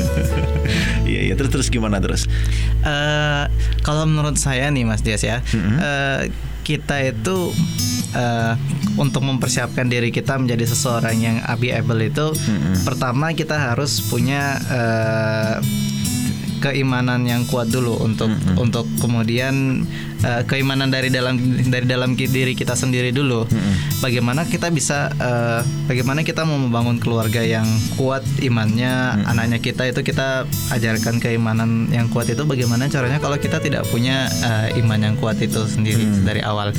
[1.05, 2.25] Iya iya terus terus gimana terus?
[2.81, 3.45] Uh,
[3.85, 5.77] kalau menurut saya nih Mas Dias ya, mm -hmm.
[5.77, 6.21] uh,
[6.65, 7.53] kita itu
[8.17, 8.53] uh,
[8.97, 12.75] untuk mempersiapkan diri kita menjadi seseorang yang able itu, mm -hmm.
[12.89, 15.61] pertama kita harus punya uh,
[16.65, 18.57] keimanan yang kuat dulu untuk mm -hmm.
[18.57, 19.85] untuk kemudian
[20.25, 21.37] uh, keimanan dari dalam
[21.69, 23.45] dari dalam diri kita sendiri dulu.
[23.45, 23.75] Mm -hmm.
[24.01, 27.69] Bagaimana kita bisa uh, bagaimana kita mau membangun keluarga yang
[28.01, 29.31] kuat imannya, mm -hmm.
[29.31, 34.27] anaknya kita itu kita ajarkan keimanan yang kuat itu bagaimana caranya kalau kita tidak punya
[34.43, 36.27] uh, iman yang kuat itu sendiri mm -hmm.
[36.27, 36.73] dari awal.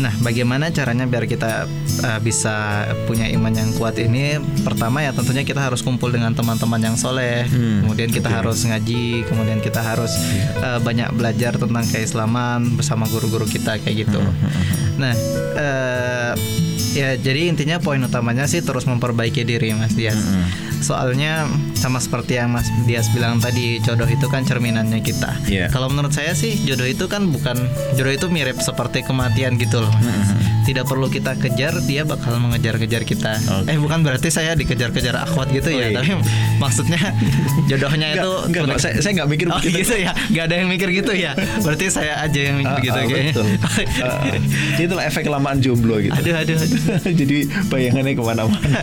[0.00, 1.68] Nah, bagaimana caranya biar kita
[2.06, 4.40] uh, bisa punya iman yang kuat ini?
[4.64, 7.44] Pertama ya tentunya kita harus kumpul dengan teman-teman yang soleh.
[7.44, 8.38] Hmm, kemudian kita okay.
[8.40, 10.16] harus ngaji, kemudian kita harus
[10.64, 14.16] uh, banyak belajar tentang keislaman bersama guru-guru kita kayak gitu.
[14.16, 14.96] Hmm, hmm, hmm.
[14.96, 15.14] Nah,
[15.60, 16.32] uh,
[16.96, 20.16] ya jadi intinya poin utamanya sih terus memperbaiki diri Mas Dias.
[20.16, 20.69] Hmm.
[20.80, 25.36] Soalnya sama seperti yang Mas Dias bilang tadi, jodoh itu kan cerminannya kita.
[25.46, 25.68] Yeah.
[25.72, 27.56] Kalau menurut saya sih jodoh itu kan bukan
[27.96, 29.92] jodoh itu mirip seperti kematian gitu loh.
[29.92, 30.64] Mm-hmm.
[30.68, 33.40] Tidak perlu kita kejar, dia bakal mengejar-kejar kita.
[33.40, 33.74] Okay.
[33.74, 35.96] Eh bukan berarti saya dikejar-kejar akhwat gitu ya, oh, iya.
[36.00, 36.12] tapi
[36.62, 37.00] maksudnya
[37.66, 39.78] jodohnya itu enggak, enggak, saya saya nggak mikir oh, begitu.
[39.82, 40.12] gitu ya.
[40.30, 41.32] Gak ada yang mikir gitu ya.
[41.64, 43.34] Berarti saya aja yang mikir uh, gitu uh, kayaknya.
[44.04, 46.12] uh, itulah efek kelamaan jomblo gitu.
[46.14, 46.80] Aduh aduh aduh.
[47.20, 47.36] Jadi
[47.68, 48.78] bayangannya ke mana-mana.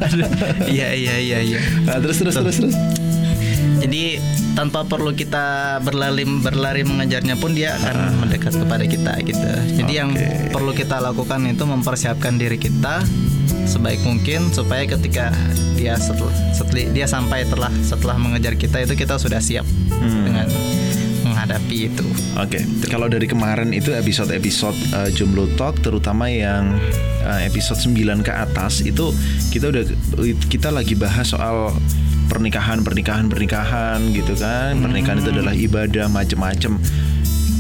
[0.67, 1.59] Iya iya iya iya.
[1.87, 2.75] Nah, terus terus terus terus.
[3.77, 4.19] Jadi
[4.57, 8.13] tanpa perlu kita berlari berlari mengejarnya pun dia akan uh.
[8.25, 9.47] mendekat kepada kita gitu.
[9.79, 10.01] Jadi okay.
[10.01, 10.09] yang
[10.51, 13.05] perlu kita lakukan itu mempersiapkan diri kita
[13.67, 15.31] sebaik mungkin supaya ketika
[15.77, 20.23] dia setelah, setelah dia sampai telah setelah mengejar kita itu kita sudah siap hmm.
[20.25, 20.47] dengan
[21.47, 22.03] menghadapi itu.
[22.35, 22.63] Oke, okay.
[22.91, 26.75] kalau dari kemarin itu episode-episode uh, Jomblo Talk terutama yang
[27.23, 29.15] uh, episode 9 ke atas itu
[29.55, 29.83] kita udah
[30.51, 31.71] kita lagi bahas soal
[32.27, 36.75] pernikahan pernikahan pernikahan gitu kan pernikahan itu adalah ibadah macem-macem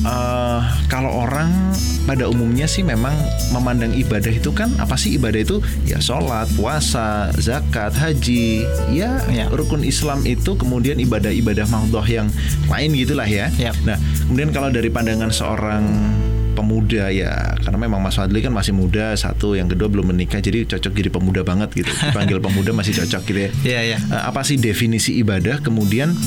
[0.05, 1.49] uh, kalau orang
[2.07, 3.13] pada umumnya sih memang
[3.51, 9.51] memandang ibadah itu kan apa sih ibadah itu ya sholat puasa zakat haji ya, ya.
[9.51, 12.31] rukun Islam itu kemudian ibadah-ibadah mahdoh yang
[12.71, 13.51] lain gitulah ya.
[13.59, 15.83] ya nah kemudian kalau dari pandangan seorang
[16.57, 20.65] pemuda ya karena memang Mas Fadli kan masih muda satu yang kedua belum menikah jadi
[20.65, 23.49] cocok jadi pemuda banget gitu dipanggil pemuda masih cocok gitu ya.
[23.61, 23.97] Iya iya.
[24.09, 26.17] Uh, apa sih definisi ibadah kemudian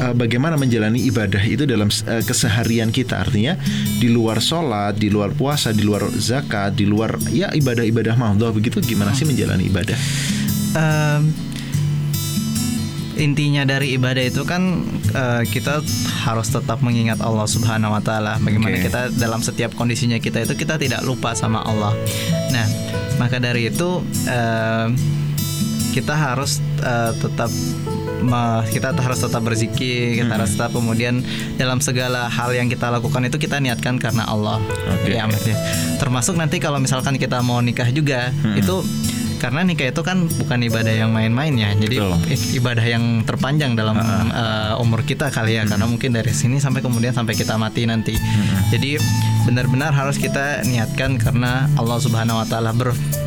[0.00, 3.56] uh, bagaimana menjalani ibadah itu dalam uh, keseharian kita artinya
[4.00, 8.80] di luar sholat, di luar puasa, di luar zakat, di luar ya ibadah-ibadah mahdoh begitu
[8.84, 9.98] gimana sih menjalani ibadah?
[10.76, 11.32] Um,
[13.16, 14.84] intinya dari ibadah itu kan
[15.16, 15.80] uh, kita
[16.28, 18.36] harus tetap mengingat Allah Subhanahu wa taala.
[18.38, 18.92] Bagaimana okay.
[18.92, 21.96] kita dalam setiap kondisinya kita itu kita tidak lupa sama Allah.
[22.52, 22.66] Nah,
[23.16, 24.88] maka dari itu uh,
[25.96, 27.48] kita harus uh, tetap
[28.72, 30.36] kita harus tetap berzikir, kita hmm.
[30.40, 31.20] harus tetap kemudian
[31.60, 34.58] dalam segala hal yang kita lakukan itu kita niatkan karena Allah.
[35.02, 35.20] Okay.
[35.20, 35.26] Ya,
[35.96, 38.60] termasuk nanti kalau misalkan kita mau nikah juga hmm.
[38.60, 38.76] itu
[39.36, 42.56] karena nikah itu kan bukan ibadah yang main-main ya jadi Betul.
[42.56, 45.70] ibadah yang terpanjang dalam uh, umur kita kali ya hmm.
[45.76, 48.72] karena mungkin dari sini sampai kemudian sampai kita mati nanti hmm.
[48.72, 48.96] jadi
[49.46, 52.74] benar-benar harus kita niatkan karena Allah Subhanahu Wa Taala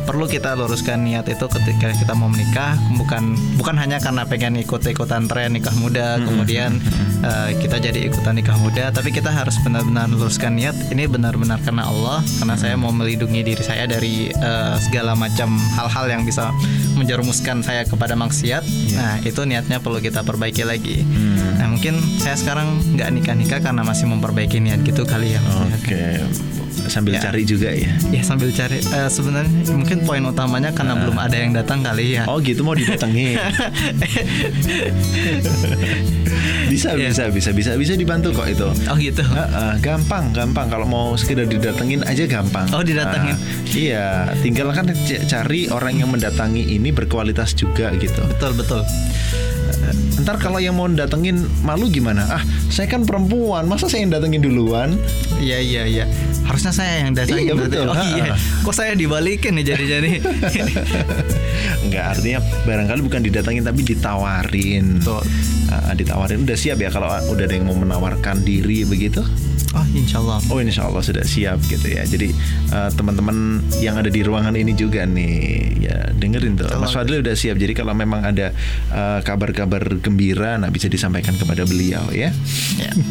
[0.04, 2.76] perlu kita luruskan niat itu ketika kita mau menikah.
[3.00, 6.24] Bukan bukan hanya karena pengen ikut-ikutan tren nikah muda hmm.
[6.28, 6.70] kemudian
[7.24, 10.76] uh, kita jadi ikutan nikah muda tapi kita harus benar-benar luruskan niat.
[10.92, 16.04] Ini benar-benar karena Allah karena saya mau melindungi diri saya dari uh, segala macam hal-hal
[16.12, 16.52] yang bisa
[17.00, 18.66] menjerumuskan saya kepada maksiat.
[18.66, 18.98] Yeah.
[19.00, 21.00] nah itu niatnya perlu kita perbaiki lagi.
[21.00, 21.56] Hmm.
[21.56, 25.86] nah mungkin saya sekarang nggak nikah-nikah karena masih memperbaiki niat gitu kali ya oke.
[25.86, 26.09] Okay
[26.86, 27.20] sambil Ya.
[27.22, 27.90] cari juga ya.
[28.10, 28.78] Ya sambil cari.
[28.78, 32.24] Eh, Sebenarnya mungkin poin utamanya karena belum ada yang datang kali ya.
[32.26, 33.36] Oh gitu mau didatengin.
[36.70, 37.10] bisa Iya.
[37.10, 38.66] bisa bisa bisa bisa dibantu kok itu.
[38.86, 39.22] Oh gitu.
[39.22, 42.66] Heeh, gampang gampang kalau mau sekedar didatengin aja gampang.
[42.70, 43.34] Oh, didatengin.
[43.34, 43.38] Ah,
[43.70, 44.06] iya,
[44.40, 44.86] tinggal kan
[45.26, 48.22] cari orang yang mendatangi ini berkualitas juga gitu.
[48.26, 48.82] Betul betul.
[50.20, 52.28] Ntar kalau yang mau datengin malu gimana?
[52.28, 54.94] Ah, saya kan perempuan, masa saya yang datengin duluan?
[55.40, 56.04] Iya iya iya.
[56.46, 57.38] Harusnya saya yang datang.
[57.38, 57.76] Iya, berarti.
[57.76, 57.86] betul.
[57.90, 58.32] Oh iya.
[58.64, 60.10] Kok saya dibalikin nih jadi-jadi.
[61.86, 65.00] Enggak, artinya barangkali bukan didatengin tapi ditawarin.
[65.00, 65.22] Betul.
[65.70, 69.22] Ah, ditawarin udah siap ya kalau udah ada yang mau menawarkan diri begitu?
[69.70, 70.38] Oh insya Allah.
[70.50, 72.02] Oh insya Allah sudah siap gitu ya.
[72.02, 72.34] Jadi
[72.74, 75.38] eh, teman-teman yang ada di ruangan ini juga nih
[75.78, 76.66] ya dengerin tuh.
[76.74, 77.54] Mas Fadli udah siap.
[77.54, 78.50] Jadi kalau memang ada
[78.90, 82.34] eh, kabar-kabar gembira, nah bisa disampaikan kepada beliau ya.
[82.78, 82.92] Ya.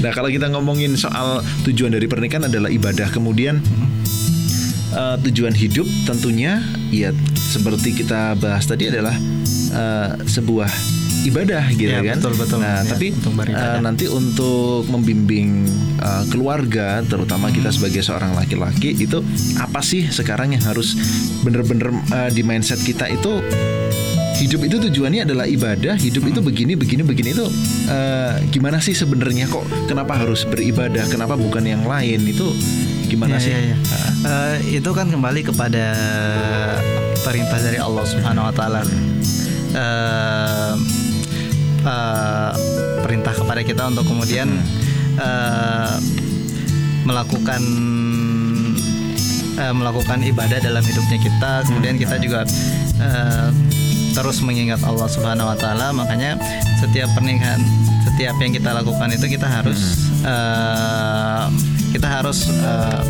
[0.00, 3.62] Nah kalau kita ngomongin soal tujuan dari pernikahan adalah ibadah, kemudian
[4.92, 6.58] eh, tujuan hidup tentunya
[6.90, 9.14] ya seperti kita bahas tadi adalah
[9.72, 10.70] eh, sebuah
[11.20, 12.16] ibadah gitu Ya, kan.
[12.16, 12.58] betul, betul.
[12.58, 19.20] Nah Ya, tapi eh, nanti untuk membimbing eh, keluarga, terutama kita sebagai seorang laki-laki itu
[19.56, 20.96] apa sih sekarang yang harus
[21.40, 23.40] bener-bener eh, di mindset kita itu
[24.40, 25.94] hidup itu tujuannya adalah ibadah.
[25.94, 27.44] Hidup itu begini begini begini itu
[27.86, 31.04] eh, gimana sih sebenarnya kok kenapa harus beribadah?
[31.06, 32.24] Kenapa bukan yang lain?
[32.24, 32.56] Itu
[33.06, 33.52] gimana Ya, sih?
[33.52, 33.76] ya, ya.
[34.24, 35.92] Eh, itu kan kembali kepada
[37.20, 38.80] perintah dari Allah Subhanahu Wa Taala.
[39.70, 40.74] Eh,
[41.84, 42.50] eh,
[43.04, 44.48] perintah kepada kita untuk kemudian
[45.20, 45.94] eh,
[47.04, 47.60] melakukan
[49.60, 51.52] melakukan ibadah dalam hidupnya kita.
[51.68, 52.48] Kemudian kita juga
[52.96, 53.48] eh,
[54.20, 55.96] terus mengingat Allah Subhanahu Wa Taala.
[55.96, 56.36] Makanya
[56.76, 57.56] setiap pernikahan,
[58.04, 61.44] setiap yang kita lakukan itu kita harus eh,
[61.96, 63.02] kita harus eh,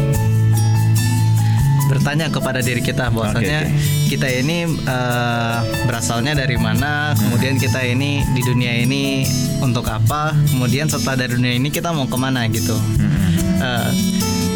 [1.90, 5.58] bertanya kepada diri kita bahwasanya Oke, kita ini eh,
[5.90, 9.26] berasalnya dari mana, kemudian kita ini di dunia ini
[9.58, 12.78] untuk apa, kemudian setelah dari dunia ini kita mau ke mana gitu.
[13.58, 13.90] Eh,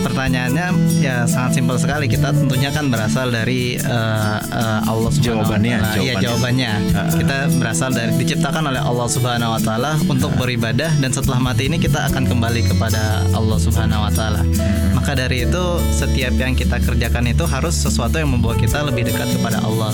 [0.05, 0.67] pertanyaannya
[1.01, 2.05] ya sangat simpel sekali.
[2.07, 6.05] Kita tentunya kan berasal dari eh, eh, Allah Subhanahu Jawabannya, wa taala.
[6.05, 6.71] Iya, jawabannya.
[6.85, 7.19] jawabannya.
[7.25, 11.81] Kita berasal dari diciptakan oleh Allah Subhanahu wa taala untuk beribadah dan setelah mati ini
[11.81, 14.45] kita akan kembali kepada Allah Subhanahu wa taala.
[14.93, 19.33] Maka dari itu setiap yang kita kerjakan itu harus sesuatu yang membawa kita lebih dekat
[19.41, 19.91] kepada Allah.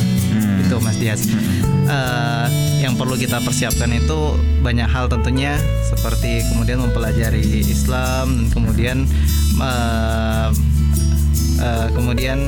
[0.66, 1.30] Itu Mas Dias.
[1.90, 2.46] Eh,
[2.80, 5.58] yang perlu kita persiapkan itu banyak hal tentunya
[5.90, 8.98] seperti kemudian mempelajari Islam dan kemudian
[9.59, 10.48] eh,
[11.61, 12.38] eh, kemudian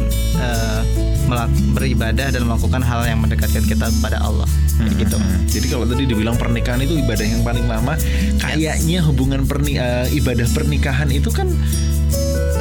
[1.26, 4.48] melak- beribadah dan melakukan hal yang mendekatkan kita kepada Allah
[4.82, 5.38] Kayak gitu Hmm.
[5.46, 7.94] Jadi kalau tadi dibilang pernikahan itu ibadah yang paling lama,
[8.40, 11.46] kayaknya hubungan perni eh, ibadah pernikahan itu kan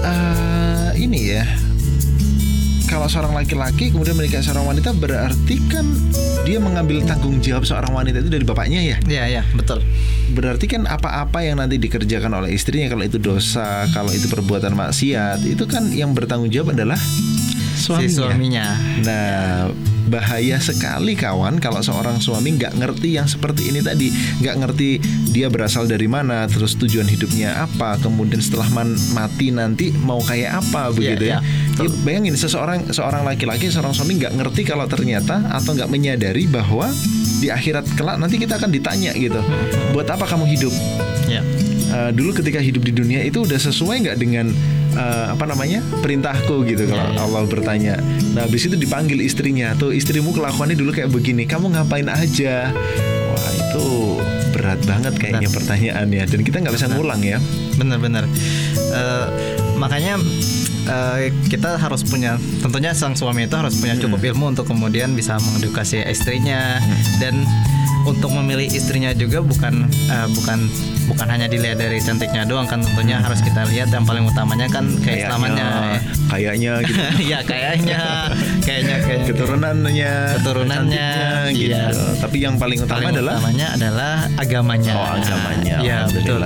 [0.04, 1.46] eh, ini ya.
[2.92, 5.88] Kalau seorang laki-laki kemudian menikah seorang wanita berarti kan
[6.44, 8.98] dia mengambil tanggung jawab seorang wanita itu dari bapaknya ya.
[9.08, 9.80] Iya ya betul
[10.36, 15.44] Berarti kan apa-apa yang nanti dikerjakan oleh istrinya kalau itu dosa, kalau itu perbuatan maksiat,
[15.44, 17.00] itu kan yang bertanggung jawab adalah
[17.76, 18.08] suaminya.
[18.08, 18.66] si suaminya
[19.02, 19.72] Nah,
[20.12, 24.12] bahaya sekali kawan kalau seorang suami nggak ngerti yang seperti ini tadi,
[24.44, 24.90] nggak ngerti
[25.32, 30.60] dia berasal dari mana, terus tujuan hidupnya apa, kemudian setelah man- mati nanti mau kayak
[30.60, 31.80] apa begitu iya, ya.
[31.80, 36.92] Ya, bayangin seseorang seorang laki-laki, seorang suami nggak ngerti kalau ternyata atau nggak menyadari bahwa
[37.40, 39.40] di akhirat kelak nanti kita akan ditanya gitu,
[39.96, 40.74] buat apa kamu hidup?
[41.32, 41.42] ya
[41.92, 44.56] Uh, dulu ketika hidup di dunia itu udah sesuai nggak dengan
[44.96, 47.20] uh, apa namanya perintahku gitu kalau Ya, ya.
[47.24, 47.96] Allah bertanya.
[48.36, 52.70] Nah habis itu dipanggil istrinya tuh istrimu kelakuannya dulu kayak begini, kamu ngapain aja?
[53.32, 53.86] Wah itu
[54.52, 57.40] berat banget kayaknya pertanyaannya dan kita nggak bisa ngulang ya.
[57.80, 58.28] benar-benar
[58.92, 59.28] Eh,
[59.80, 60.20] makanya
[60.84, 65.40] eh, kita harus punya tentunya sang suami itu harus punya cukup ilmu untuk kemudian bisa
[65.40, 66.84] mengedukasi istrinya
[67.24, 67.48] dan
[68.06, 70.60] untuk memilih istrinya juga bukan eh, bukan
[71.10, 74.86] bukan hanya dilihat dari cantiknya doang kan tentunya harus kita lihat yang paling utamanya kan
[75.02, 76.00] keislamannya
[76.32, 77.02] kayaknya gitu.
[77.32, 78.02] ya kayaknya
[78.64, 81.74] kayaknya kayaknya keturunannya, Keturunannya, cantiknya, gitu.
[81.76, 81.86] iya.
[82.22, 85.76] Tapi yang paling utama paling adalah utamanya adalah agamanya oh agamanya.
[85.84, 86.42] ya betul.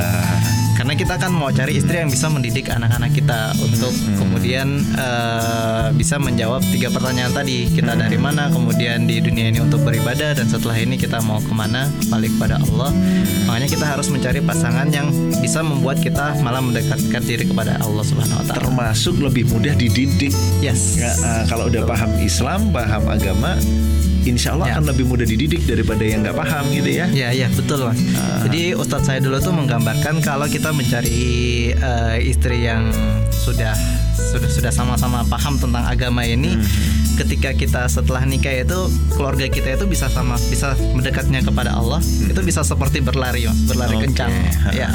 [0.95, 6.15] Karena kita kan mau cari istri yang bisa mendidik anak-anak kita untuk kemudian eh, bisa
[6.15, 7.67] menjawab tiga pertanyaan tadi.
[7.67, 11.51] Kita dari mana kemudian di dunia ini untuk beribadah dan setelah ini kita mau ke
[11.51, 12.95] mana kembali kepada Allah.
[13.43, 15.11] Makanya kita harus mencari pasangan yang
[15.43, 18.59] bisa membuat kita malah mendekatkan diri kepada Allah Subhanahu Wa Taala.
[18.63, 20.31] Termasuk lebih mudah dididik.
[20.63, 20.95] Yes.
[20.95, 23.59] Ya, uh, kalau udah paham Islam, paham agama,
[24.25, 24.73] insya Allah Ya.
[24.81, 27.05] akan lebih mudah dididik daripada yang nggak paham gitu ya.
[27.13, 27.99] Ya, ya, betul, Mas.
[28.49, 32.93] Jadi Ustadz saya dulu tuh menggambarkan kalau kita mencari uh, istri yang
[33.33, 33.73] sudah
[34.13, 37.17] sudah sudah sama-sama paham tentang agama ini hmm.
[37.17, 38.79] ketika kita setelah nikah itu
[39.17, 42.29] keluarga kita itu bisa sama bisa mendekatnya kepada Allah hmm.
[42.29, 44.03] itu bisa seperti berlari mas berlari okay.
[44.13, 44.31] kencang
[44.77, 44.93] ya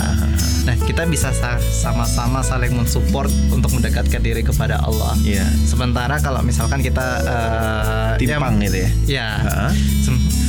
[0.62, 1.34] nah kita bisa
[1.74, 5.48] sama-sama saling mensupport untuk mendekatkan diri kepada Allah yeah.
[5.66, 9.72] sementara kalau misalkan kita uh, timpang ya, gitu ya ya uh-huh.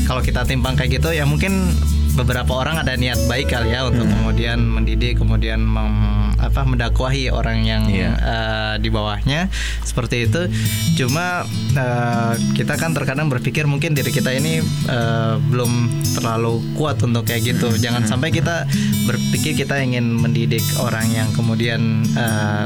[0.05, 1.73] kalau kita timpang kayak gitu ya mungkin
[2.15, 4.15] beberapa orang ada niat baik kali ya untuk hmm.
[4.19, 7.99] kemudian mendidik kemudian mem apa mendakwahi orang yang yeah.
[8.01, 8.11] Iya.
[8.17, 9.47] uh, di bawahnya
[9.85, 10.49] seperti itu.
[10.97, 11.45] Cuma
[11.77, 14.59] uh, kita kan terkadang berpikir mungkin diri kita ini
[14.89, 17.69] uh, belum terlalu kuat untuk kayak gitu.
[17.69, 17.77] Hmm.
[17.77, 18.65] Jangan sampai kita
[19.05, 22.65] berpikir kita ingin mendidik orang yang kemudian uh,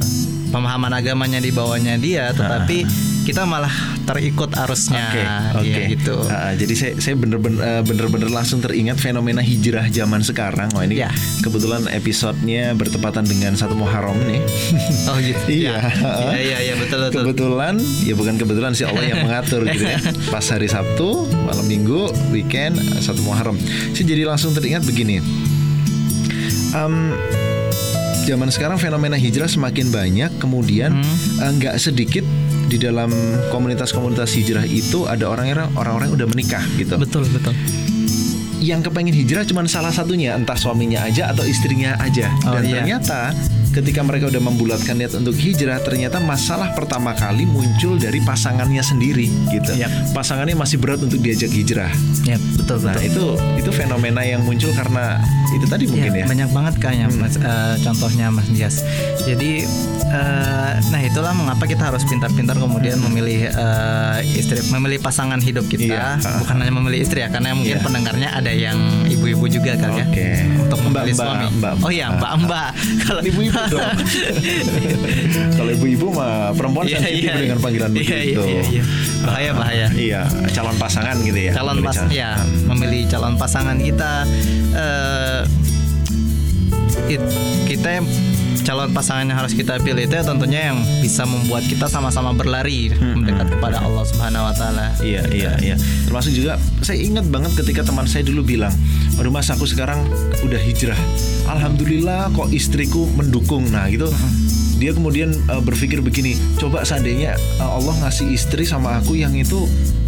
[0.50, 2.86] pemahaman agamanya di bawahnya dia, tetapi
[3.26, 3.74] kita malah
[4.06, 5.10] terikut arusnya
[5.58, 5.86] okay, okay.
[5.98, 6.14] gitu.
[6.30, 10.70] Uh, jadi saya saya bener-bener uh, bener-bener langsung teringat fenomena hijrah zaman sekarang.
[10.78, 11.10] Wah ini yeah.
[11.42, 14.42] kebetulan episodenya bertepatan dengan satu Muharram nih.
[15.06, 15.66] Oh gitu.
[15.66, 15.78] iya.
[16.02, 17.22] Iya iya iya betul betul.
[17.30, 19.98] Kebetulan ya bukan kebetulan sih Allah yang mengatur gitu ya.
[20.34, 23.58] Pas hari Sabtu, malam Minggu, weekend satu Muharram.
[23.94, 25.22] Saya jadi langsung teringat begini.
[26.74, 27.14] Um,
[28.26, 31.46] zaman sekarang fenomena hijrah semakin banyak, kemudian hmm.
[31.46, 32.26] uh, nggak sedikit
[32.66, 33.14] di dalam
[33.54, 36.98] komunitas-komunitas hijrah itu ada orang-orang orang-orang udah menikah gitu.
[36.98, 37.54] Betul betul.
[38.66, 42.34] Yang kepengen hijrah cuma salah satunya, entah suaminya aja atau istrinya aja.
[42.50, 42.82] Oh, Dan iya.
[42.82, 43.30] ternyata
[43.76, 49.28] ketika mereka udah membulatkan niat untuk hijrah ternyata masalah pertama kali muncul dari pasangannya sendiri
[49.52, 49.92] gitu yep.
[50.16, 51.92] pasangannya masih berat untuk diajak hijrah
[52.24, 55.20] yep, betul nah itu itu fenomena yang muncul karena
[55.52, 56.28] itu tadi mungkin ya, ya.
[56.28, 57.20] banyak banget kayaknya hmm.
[57.20, 58.80] mas uh, contohnya mas Dias
[59.28, 59.68] jadi
[60.08, 66.16] uh, nah itulah mengapa kita harus pintar-pintar kemudian memilih uh, istri memilih pasangan hidup kita
[66.16, 66.40] iya.
[66.40, 67.84] bukan hanya memilih istri ya karena mungkin iya.
[67.84, 68.78] pendengarnya ada yang
[69.12, 70.48] ibu-ibu juga kan okay.
[70.48, 72.70] ya untuk memilih mbak, suami mbak, mbak, oh iya mbak-mbak
[73.08, 73.65] kalau ibu-ibu.
[75.58, 78.42] Kalau ibu-ibu mah perempuan yeah, sensitif yeah, dengan panggilan yeah, begitu.
[78.42, 78.84] Iya, iya, iya.
[79.26, 79.88] Bahaya, bahaya.
[79.96, 80.22] Iya,
[80.54, 81.52] calon pasangan gitu ya.
[81.56, 82.32] Calon pas, ya,
[82.70, 84.12] memilih calon pasangan kita.
[84.76, 85.42] Uh,
[87.10, 87.22] it,
[87.66, 88.02] kita
[88.66, 92.90] calon pasangan yang harus kita pilih itu ya tentunya yang bisa membuat kita sama-sama berlari
[92.90, 94.90] hmm, mendekat kepada Allah Subhanahu wa taala.
[95.06, 95.76] Iya, iya, iya.
[96.10, 98.74] Termasuk juga saya ingat banget ketika teman saya dulu bilang,
[99.22, 100.02] "Aduh Mas, aku sekarang
[100.42, 100.98] udah hijrah.
[101.50, 104.10] Alhamdulillah kok istriku mendukung." Nah, gitu.
[104.76, 109.64] Dia kemudian uh, berpikir begini, coba seandainya uh, Allah ngasih istri sama aku yang itu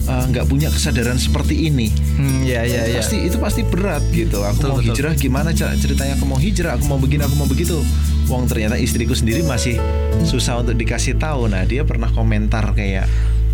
[0.08, 1.92] Eh, nggak uh, punya kesadaran seperti ini.
[2.16, 3.04] Hmm, ya, ya, ya.
[3.04, 4.40] Pasti itu pasti berat gitu.
[4.40, 4.88] Aku betul, mau betul.
[4.96, 7.84] hijrah gimana ceritanya aku mau hijrah, aku mau begini, aku mau begitu.
[8.32, 9.76] Wong ternyata istriku sendiri masih
[10.24, 11.52] susah untuk dikasih tahu.
[11.52, 13.04] Nah dia pernah komentar kayak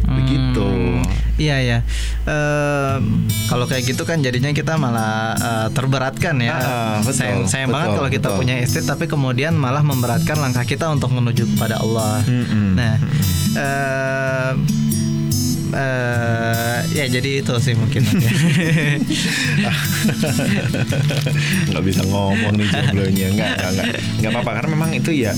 [0.06, 0.68] hmm, begitu.
[1.34, 1.80] Iya ya.
[2.24, 3.02] Uh,
[3.50, 6.54] kalau kayak gitu kan jadinya kita malah uh, terberatkan ya.
[6.54, 6.62] Ah,
[7.02, 10.88] betul, sayang sayang betul, banget kalau kita punya istri tapi kemudian malah memberatkan langkah kita
[10.94, 12.22] untuk menuju kepada Allah.
[12.24, 12.96] Hmm, hmm, nah.
[13.54, 14.54] Uh,
[15.74, 18.06] uh, ya jadi itu sih mungkin
[21.74, 23.88] nggak bisa ngomong nih joblonya nggak nggak nggak
[24.22, 25.34] nggak apa-apa karena memang itu ya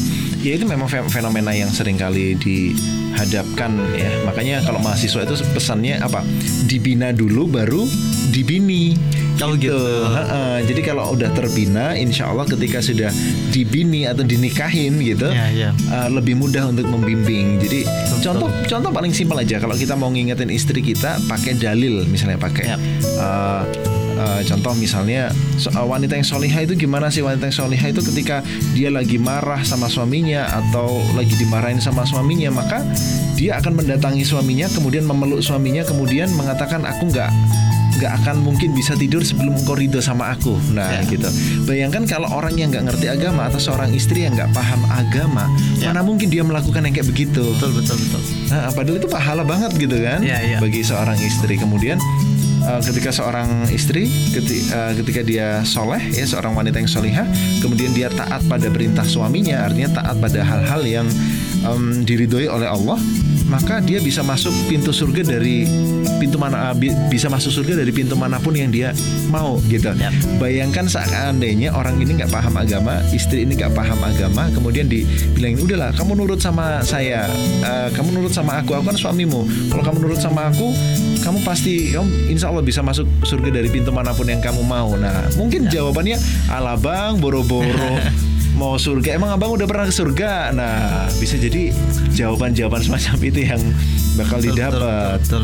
[0.46, 6.22] ya itu memang fenomena yang sering kali dihadapkan ya makanya kalau mahasiswa itu pesannya apa
[6.70, 7.82] dibina dulu baru
[8.30, 8.94] dibini
[9.36, 9.76] kalau gitu.
[9.76, 10.08] gitu.
[10.08, 10.42] Ha -ha.
[10.64, 13.12] Jadi kalau udah terbina, insya Allah ketika sudah
[13.52, 15.70] dibini atau dinikahin gitu, ya, ya.
[15.92, 17.60] Uh, lebih mudah untuk membimbing.
[17.60, 18.20] Jadi Betul.
[18.32, 19.60] contoh contoh paling simpel aja.
[19.60, 22.66] Kalau kita mau ngingetin istri kita, pakai dalil, misalnya pakai.
[22.72, 22.78] Ya.
[23.20, 23.64] Uh,
[24.18, 25.32] uh, contoh misalnya
[25.76, 28.42] uh, wanita yang solihah itu gimana sih wanita yang solihah itu ketika
[28.74, 32.82] dia lagi marah sama suaminya atau lagi dimarahin sama suaminya maka
[33.36, 37.30] dia akan mendatangi suaminya kemudian memeluk suaminya kemudian mengatakan aku nggak
[37.96, 40.60] nggak akan mungkin bisa tidur sebelum engkau ridho sama aku.
[40.76, 41.08] Nah, ya.
[41.08, 41.30] gitu.
[41.64, 45.48] Bayangkan kalau orang yang nggak ngerti agama atau seorang istri yang nggak paham agama,
[45.80, 45.92] ya.
[45.92, 47.56] mana mungkin dia melakukan yang kayak begitu.
[47.56, 48.22] Betul, betul, betul.
[48.52, 50.60] Nah, padahal itu pahala banget gitu kan ya, ya.
[50.60, 51.56] bagi seorang istri.
[51.56, 51.98] Kemudian
[52.66, 57.28] uh, ketika seorang istri ketika, uh, ketika dia soleh ya seorang wanita yang solihah
[57.62, 61.08] kemudian dia taat pada perintah suaminya artinya taat pada hal-hal yang
[61.64, 62.98] um, diridhoi oleh Allah
[63.46, 65.70] maka dia bisa masuk pintu surga dari
[66.18, 66.76] pintu mana ah,
[67.12, 68.96] bisa masuk surga dari pintu mana pun yang dia
[69.30, 69.94] mau gitu.
[69.94, 70.42] Yep.
[70.42, 75.92] Bayangkan seandainya orang ini nggak paham agama, istri ini nggak paham agama, kemudian dibilangin udahlah
[75.94, 77.30] kamu nurut sama saya,
[77.62, 79.46] uh, kamu nurut sama aku, aku kan suamimu.
[79.70, 80.74] Kalau kamu nurut sama aku,
[81.22, 84.98] kamu pasti kamu insya Allah bisa masuk surga dari pintu mana pun yang kamu mau.
[84.98, 85.74] Nah mungkin yep.
[85.78, 86.18] jawabannya
[86.50, 88.02] ala bang boro-boro
[88.56, 89.16] mau surga.
[89.16, 90.52] Emang abang udah pernah ke surga?
[90.52, 91.72] Nah bisa jadi
[92.12, 93.62] jawaban-jawaban semacam itu yang
[94.16, 95.20] bakal Betul, didapat.
[95.20, 95.44] betul,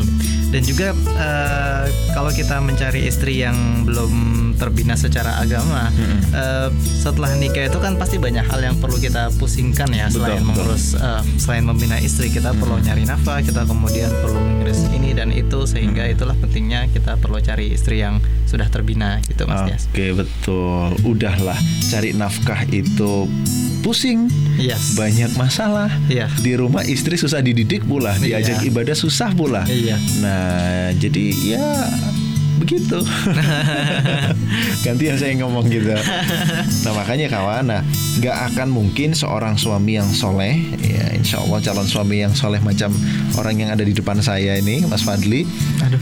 [0.52, 3.56] Dan juga eh, kalau kita mencari istri yang
[3.88, 4.12] belum
[4.60, 5.88] terbina secara agama,
[6.30, 10.44] eh, setelah nikah itu kan pasti banyak hal yang perlu kita pusingkan ya Betul, selain
[10.44, 10.48] betul.
[10.52, 15.30] mengurus eh, selain membina istri kita perlu nyari nafkah, kita kemudian perlu mengurus ini dan
[15.30, 19.82] itu sehingga itulah pentingnya kita perlu cari istri yang sudah terbina gitu Mas Dias.
[19.88, 21.56] Oke betul Udahlah
[21.88, 23.24] Cari nafkah itu
[23.80, 24.28] Pusing
[24.60, 24.94] Yes.
[24.94, 26.28] Banyak masalah Iya.
[26.40, 28.12] Di rumah istri susah dididik pula.
[28.20, 29.96] Diajak ibadah susah pula Iya.
[30.20, 31.24] Nah jadi
[31.56, 31.66] ya
[32.62, 32.98] Begitu
[34.86, 35.98] Gantian saya ngomong gitu
[36.86, 37.82] Nah makanya kawan Nah
[38.22, 42.94] nggak akan mungkin seorang suami yang soleh Ya insya Allah calon suami yang soleh Macam
[43.34, 45.42] orang yang ada di depan saya ini Mas Fadli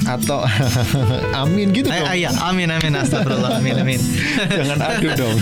[0.05, 0.45] Atau
[1.41, 4.01] Amin gitu dong ah, iya, amin amin astagfirullah amin amin.
[4.59, 5.37] Jangan adu dong.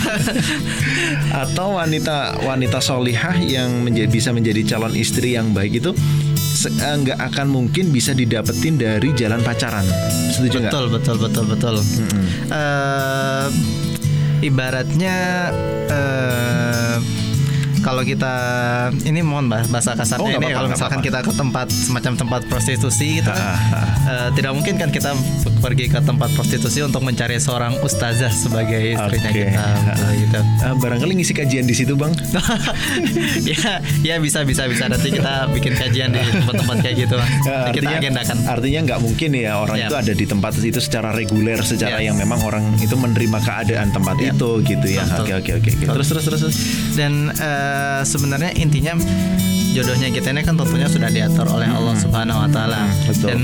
[1.33, 5.91] Atau wanita wanita solihah yang menjadi, bisa menjadi calon istri yang baik itu
[6.67, 9.85] nggak akan mungkin bisa didapetin dari jalan pacaran.
[10.33, 10.71] Setuju nggak?
[10.73, 11.75] betul betul betul betul.
[12.51, 13.47] Eh,
[14.43, 15.17] ibaratnya
[15.87, 16.97] eh,
[17.79, 18.33] kalau kita
[19.01, 21.07] ini mohon bah- bahasa kasarnya Oh, ini apa-apa, kalau nggak misalkan apa-apa.
[21.15, 23.55] kita ke tempat semacam tempat prostitusi gitu kan,
[24.05, 25.11] eh, tidak mungkin kan kita
[25.59, 29.43] pergi ke tempat prostitusi untuk mencari seorang ustazah sebagai istrinya Oke.
[29.45, 29.65] kita
[30.21, 30.39] gitu.
[30.61, 32.11] Ah, barangkali ngisi kajian di situ bang.
[33.45, 37.15] ya ya bisa bisa bisa nanti kita bikin kajian di tempat-tempat kayak gitu.
[37.15, 37.25] Ya,
[37.65, 39.87] Nanti kita agendakan artinya nggak mungkin ya orang Ya.
[39.87, 42.05] itu ada di tempat itu secara reguler, secara Yes.
[42.05, 44.31] yang memang orang itu menerima keadaan tempat Ya.
[44.31, 45.03] itu gitu ya.
[45.15, 45.71] Oke oke oke.
[45.79, 46.55] Terus terus terus.
[46.93, 47.67] dan eh,
[48.05, 48.93] sebenarnya intinya
[49.71, 53.39] jodohnya kita ini kan tentunya sudah diatur oleh Allah Subhanahu Wa Taala Hmm, dan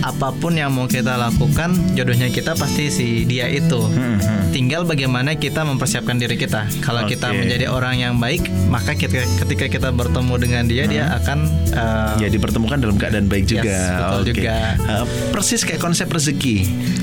[0.00, 4.48] apa pun yang mau kita lakukan jodohnya kita pasti si dia itu Hmm, hmm.
[4.50, 7.36] tinggal bagaimana kita mempersiapkan diri kita kalau kita Oke.
[7.38, 11.38] menjadi orang yang baik maka kita, ketika kita bertemu dengan dia dia akan
[11.70, 13.76] eh, Ya dipertemukan dalam keadaan baik Yes, juga.
[13.98, 14.28] betul Oke.
[14.34, 14.56] juga.
[14.80, 16.56] Uh, persis kayak konsep rezeki.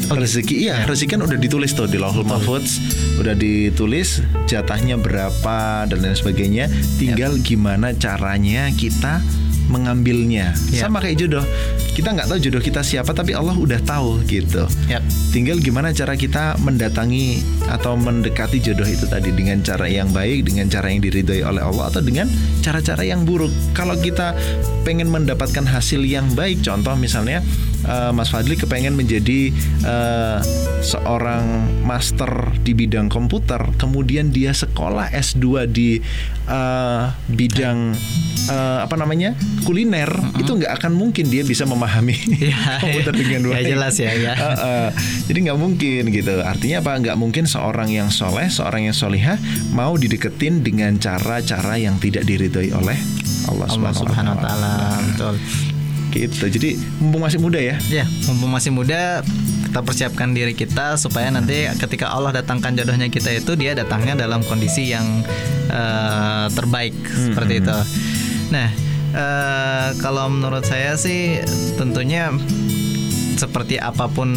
[0.08, 2.80] rezeki iya, rezeki kan udah ditulis tuh di Lauhul Mahfudz,
[3.18, 6.66] udah ditulis jatahnya berapa dan lain sebagainya.
[6.96, 9.24] Tinggal gimana caranya kita
[9.68, 10.56] mengambilnya.
[10.72, 10.88] Yap.
[10.88, 11.46] Sama kayak jodoh.
[11.92, 14.64] Kita nggak tahu jodoh kita siapa tapi Allah udah tahu gitu.
[14.88, 15.04] Yap.
[15.36, 20.72] Tinggal gimana cara kita mendatangi atau mendekati jodoh itu tadi dengan cara yang baik, dengan
[20.72, 22.32] cara yang diridhoi oleh Allah atau dengan
[22.64, 23.52] cara-cara yang buruk.
[23.76, 24.34] Kalau kita
[24.88, 27.44] pengen mendapatkan hasil yang baik, contoh misalnya
[27.88, 29.50] eh, Mas Fadli kepengen menjadi
[29.82, 30.38] eh,
[30.84, 35.98] seorang master di bidang komputer, kemudian dia sekolah S2 di
[36.46, 37.96] eh, bidang
[38.48, 39.34] eh, apa namanya
[39.64, 40.08] kuliner,
[40.38, 43.66] itu nggak akan mungkin dia bisa memahami Ya, komputer dengan ya baik.
[43.68, 44.34] jelas ya, ya.
[44.36, 44.90] Eh, eh,
[45.28, 46.36] jadi nggak mungkin gitu.
[46.44, 46.92] Artinya apa?
[47.00, 49.40] Nggak mungkin seorang yang soleh, seorang yang solihah
[49.74, 52.98] mau dideketin dengan cara-cara yang tidak diridhoi oleh
[53.48, 54.74] Allah, Allah Subhanahu Wa Taala
[55.08, 55.36] betul
[56.26, 56.50] Gitu.
[56.50, 57.78] Jadi mumpung masih muda ya.
[57.94, 59.22] Ya, mumpung masih muda,
[59.68, 64.42] kita persiapkan diri kita supaya nanti ketika Allah datangkan jodohnya kita itu dia datangnya dalam
[64.42, 65.06] kondisi yang
[65.70, 67.78] eh, terbaik seperti itu.
[68.50, 68.70] Nah,
[69.14, 71.44] eh, kalau menurut saya sih
[71.78, 72.34] tentunya
[73.38, 74.34] seperti apa pun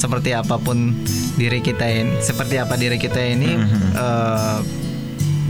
[0.00, 0.96] seperti apa pun
[1.36, 3.60] diri kita ini, seperti apa diri kita ini
[3.92, 4.79] eh,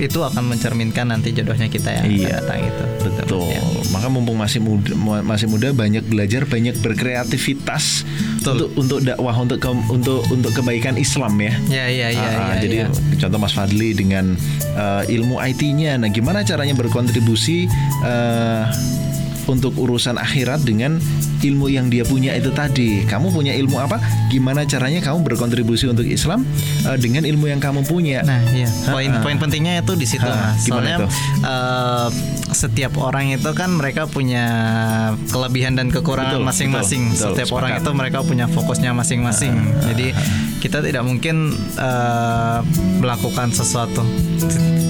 [0.01, 2.17] itu akan mencerminkan nanti jodohnya kita yang Iya.
[2.17, 2.85] akan datang itu.
[3.21, 3.45] Betul.
[3.47, 3.61] Ya.
[3.91, 8.03] Maka mumpung masih muda, mu- masih muda banyak belajar, banyak berkreativitas
[8.39, 8.51] Betul.
[8.51, 11.53] untuk untuk dakwah untuk ke- untuk untuk kebaikan Islam ya.
[11.69, 12.87] Ya, ya, ya, Ah, ya, jadi ya.
[13.19, 14.35] contoh Mas Fadli dengan
[14.71, 15.95] eh, ilmu IT-nya.
[15.97, 17.67] Nah, gimana caranya berkontribusi
[18.01, 18.63] eh,
[19.47, 21.01] untuk urusan akhirat dengan
[21.41, 23.05] ilmu yang dia punya itu tadi.
[23.05, 23.97] Kamu punya ilmu apa?
[24.29, 26.45] Gimana caranya kamu berkontribusi untuk Islam
[26.85, 28.21] eh, dengan ilmu yang kamu punya?
[28.21, 28.69] Nah, iya.
[28.87, 29.23] Poin Ha-ha.
[29.23, 30.61] poin pentingnya itu di situ, Mas.
[30.63, 31.07] gimana Soalnya itu?
[31.43, 32.09] eh,
[32.53, 34.45] setiap orang itu kan mereka punya
[35.27, 37.09] kelebihan dan kekurangan masing-masing.
[37.09, 37.83] betul, betul, setiap orang sepakat.
[37.83, 39.55] itu mereka punya fokusnya masing-masing.
[39.83, 40.07] Jadi
[40.59, 42.59] kita tidak mungkin eh,
[42.97, 44.03] melakukan sesuatu.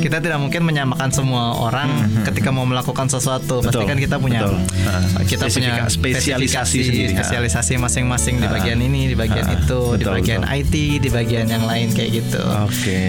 [0.01, 1.93] Kita tidak mungkin menyamakan semua orang
[2.25, 3.61] ketika mau melakukan sesuatu.
[3.61, 4.59] Pasti Hmm, Betul, kan kita punya betul.
[4.83, 4.93] Ha,
[5.23, 8.53] kita punya spesialisasi sendiri, spesialisasi masing-masing di Ha.
[8.53, 10.57] bagian ini, di bagian Ha, itu, di betul, bagian betul.
[10.59, 12.41] IT, di bagian yang lain kayak gitu.
[12.41, 13.01] Oke.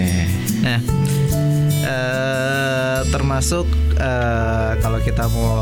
[0.60, 0.78] Nah,
[1.92, 5.52] eh, termasuk eh, kalau kita mau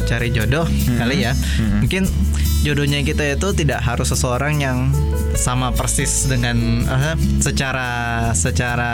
[0.00, 0.64] cari jodoh
[0.96, 1.32] kali ya,
[1.78, 2.08] mungkin
[2.64, 4.88] jodohnya kita itu tidak harus seseorang yang
[5.34, 7.90] sama persis dengan eh, secara
[8.32, 8.92] secara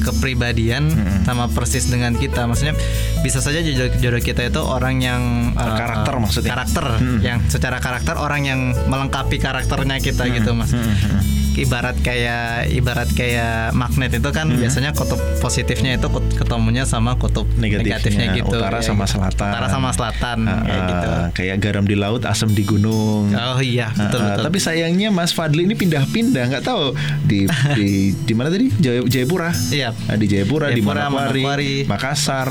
[0.00, 0.88] kepribadian
[1.26, 2.48] sama persis dengan kita.
[2.48, 2.72] Maksudnya
[3.20, 5.22] bisa saja jodoh, jodoh kita itu orang yang
[5.52, 6.50] eh, Karakter maksudnya.
[6.56, 7.20] Karakter Hmm.
[7.22, 10.72] yang secara karakter orang yang melengkapi karakternya kita gitu, Mas.
[10.72, 11.20] Hmm, hmm.
[11.58, 14.60] Ibarat kayak ibarat kayak magnet itu kan hmm.
[14.60, 16.06] biasanya kutub positifnya itu
[16.38, 18.56] ketemunya sama kutub negatifnya, negatifnya gitu.
[18.58, 19.50] Utara ya, sama selatan.
[19.50, 21.10] Utara sama selatan uh, kayak gitu.
[21.34, 23.32] Kayak garam di laut, asam di gunung.
[23.34, 24.42] Oh iya, betul uh, betul.
[24.50, 26.94] Tapi sayangnya Mas Fadli ini pindah-pindah, nggak tahu
[27.26, 28.70] di di di mana tadi?
[28.78, 29.50] Jaya, Jayapura.
[29.70, 29.90] Iya.
[29.94, 32.48] Nah, di Jayapura, Jayapura di Manokwari, Manokwari, Makassar,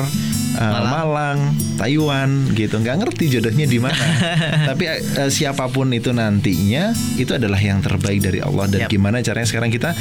[0.56, 0.90] uh, Malang.
[0.90, 1.40] Malang,
[1.78, 2.76] Taiwan gitu.
[2.82, 4.06] Nggak ngerti jodohnya di mana.
[4.74, 4.84] Tapi
[5.20, 8.90] uh, siapa pun itu nantinya itu adalah yang terbaik dari Allah dan yep.
[8.90, 9.94] gimana caranya sekarang kita.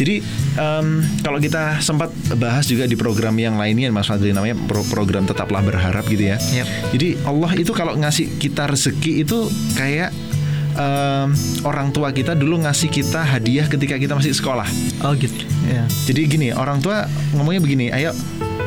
[0.00, 0.24] Jadi
[0.56, 5.26] um, kalau kita sempat bahas juga di program yang lainnya Mas Fadli namanya pro program
[5.28, 6.38] tetaplah berharap gitu ya.
[6.38, 6.66] Yep.
[6.96, 10.14] Jadi Allah itu kalau ngasih kita rezeki itu kayak
[10.76, 11.34] um,
[11.66, 14.66] orang tua kita dulu ngasih kita hadiah ketika kita masih sekolah.
[15.04, 15.59] Oh gitu.
[15.68, 15.84] Ya.
[16.08, 17.04] Jadi gini, orang tua
[17.36, 18.14] ngomongnya begini, ayo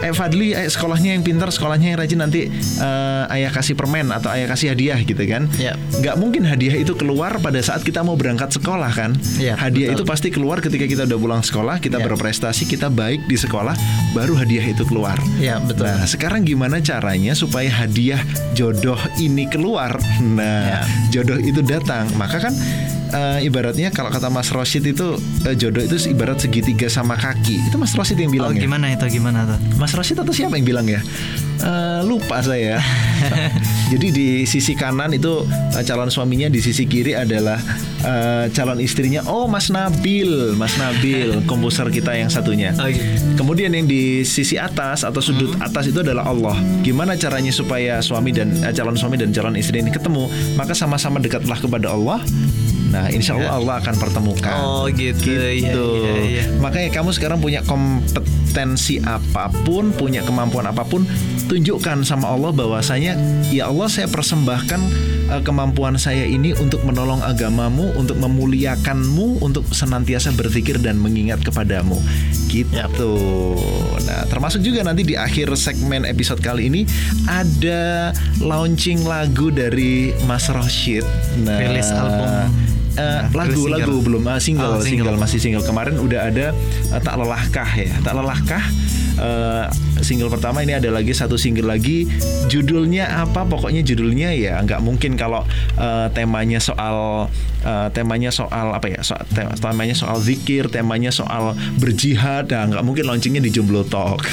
[0.04, 2.52] eh Fadli eh, sekolahnya yang pintar sekolahnya yang rajin nanti
[2.84, 5.80] uh, ayah kasih permen atau ayah kasih hadiah gitu kan yep.
[6.04, 10.04] nggak mungkin hadiah itu keluar pada saat kita mau berangkat sekolah kan yep, hadiah betul.
[10.04, 12.06] itu pasti keluar ketika kita udah pulang sekolah kita yep.
[12.12, 13.72] berprestasi kita baik di sekolah
[14.12, 18.20] baru hadiah itu keluar ya betul nah sekarang gimana caranya supaya hadiah
[18.52, 20.84] jodoh ini keluar nah
[21.16, 22.54] jodoh itu datang maka kan
[23.14, 27.62] uh, ibaratnya kalau kata Mas Rosid itu uh, jodoh itu ibarat segitiga sama kaki.
[27.70, 28.66] Itu Mas Rosid yang bilang oh, ya.
[28.66, 29.58] Gimana itu gimana tuh?
[29.78, 31.00] Mas Rosid atau siapa yang bilang ya?
[31.64, 32.82] Uh, lupa saya.
[33.94, 37.62] Jadi di sisi kanan itu uh, calon suaminya, di sisi kiri adalah
[38.04, 39.24] uh, calon istrinya.
[39.30, 42.76] Oh Mas Nabil, Mas Nabil, komposer kita yang satunya.
[42.76, 43.16] Oh, iya.
[43.38, 45.64] Kemudian yang di sisi atas atau sudut hmm.
[45.64, 46.58] atas itu adalah Allah.
[46.84, 50.28] Gimana caranya supaya suami dan uh, calon suami dan calon istri ini ketemu?
[50.60, 52.20] Maka sama-sama dekatlah kepada Allah
[52.94, 53.58] Nah, insya Allah ya.
[53.58, 54.58] Allah akan pertemukan.
[54.62, 55.34] Oh gitu.
[55.34, 55.88] Gitu.
[56.06, 56.46] Ya, ya, ya.
[56.62, 61.10] Makanya kamu sekarang punya kompetensi apa pun, punya kemampuan apa pun,
[61.50, 63.18] tunjukkan sama Allah bahwasanya
[63.50, 64.82] ya Allah saya persembahkan
[65.34, 71.98] uh, kemampuan saya ini untuk menolong agamamu, untuk memuliakanmu, untuk senantiasa berpikir dan mengingat kepadamu.
[72.54, 72.78] Gitu.
[72.78, 73.02] Yep.
[74.06, 76.82] Nah, termasuk juga nanti di akhir segmen episode kali ini
[77.26, 81.02] ada launching lagu dari Mas Roshid.
[81.42, 82.54] Nah, rilis album
[82.98, 83.74] uh, lagu single.
[83.74, 85.10] lagu belum uh, single, oh, single.
[85.10, 85.64] single masih single.
[85.66, 86.46] Kemarin udah ada
[86.94, 87.94] uh, tak lelahkah ya?
[88.02, 88.64] Tak lelahkah
[89.20, 89.66] uh,
[90.04, 90.62] single pertama.
[90.62, 92.06] Ini ada lagi satu single lagi.
[92.50, 93.46] Judulnya apa?
[93.48, 95.46] Pokoknya judulnya ya nggak mungkin kalau
[95.78, 97.30] uh, temanya soal
[97.66, 99.00] uh, temanya soal apa ya?
[99.02, 99.26] Soal,
[99.58, 102.50] temanya soal zikir temanya soal berjihad.
[102.52, 104.26] Nah nggak mungkin launchingnya di Jomblo Talk.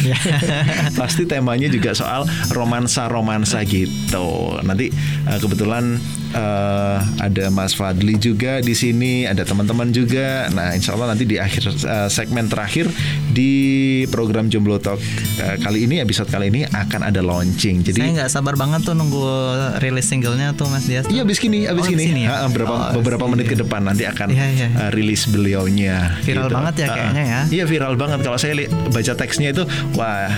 [1.01, 4.59] Pasti temanya juga soal romansa romansa gitu.
[4.65, 4.93] Nanti
[5.29, 5.97] uh, kebetulan
[6.35, 10.51] uh, ada Mas Fadli juga di sini, ada teman-teman juga.
[10.51, 12.91] Nah, insya Allah nanti di akhir uh, segmen terakhir
[13.31, 13.53] di
[14.11, 17.87] program Jomblo Talk uh, kali ini, episode kali ini akan ada launching.
[17.87, 19.23] Jadi saya nggak sabar banget tuh nunggu
[19.79, 21.07] rilis singlenya tuh Mas Dias.
[21.07, 22.27] Iya, abis gini, abis oh, gini.
[22.27, 22.43] Ya?
[22.51, 24.69] beberapa oh, beberapa menit ke depan nanti akan iya, iya.
[24.75, 26.19] Uh, rilis beliaunya.
[26.27, 26.57] Viral gitu.
[26.59, 27.41] banget ya kayaknya ya.
[27.47, 28.19] Iya viral banget.
[28.27, 29.63] Kalau saya baca teksnya itu,
[29.95, 30.33] wah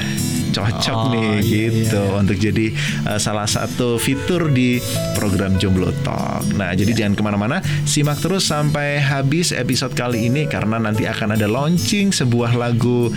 [0.53, 2.19] cocok oh, nih iya, gitu iya.
[2.21, 2.67] untuk jadi
[3.09, 4.79] uh, salah satu fitur di
[5.17, 6.53] program Jomblo Talk.
[6.55, 6.99] Nah, jadi iya.
[7.05, 7.57] jangan ke mana-mana,
[7.89, 13.09] simak terus sampai habis episode kali ini karena nanti akan ada launching sebuah lagu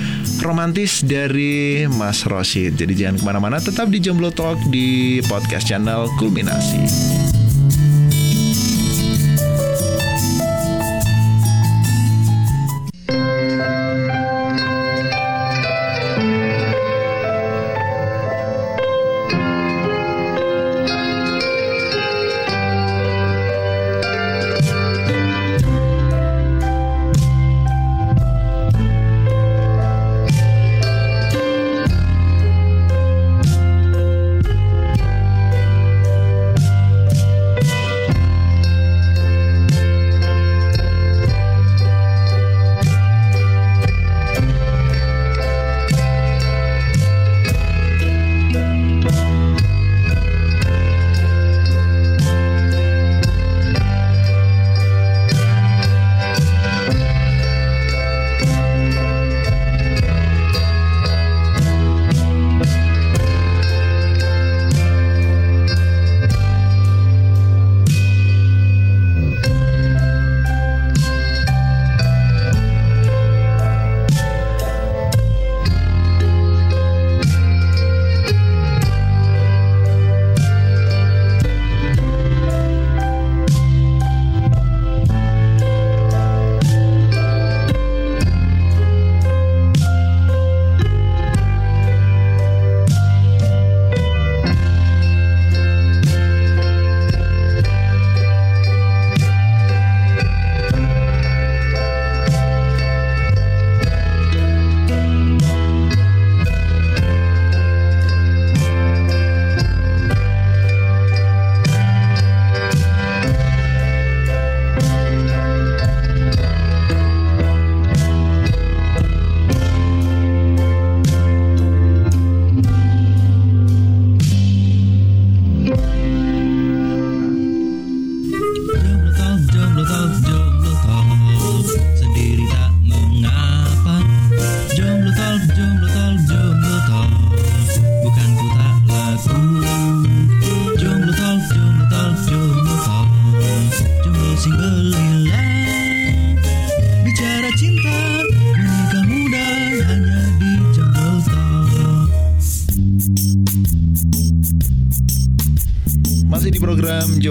[0.41, 2.79] romantis dari Mas Rosid.
[2.79, 7.34] Jadi jangan ke mana-mana, tetap di Jomblo Talk di podcast channel Kulminasi.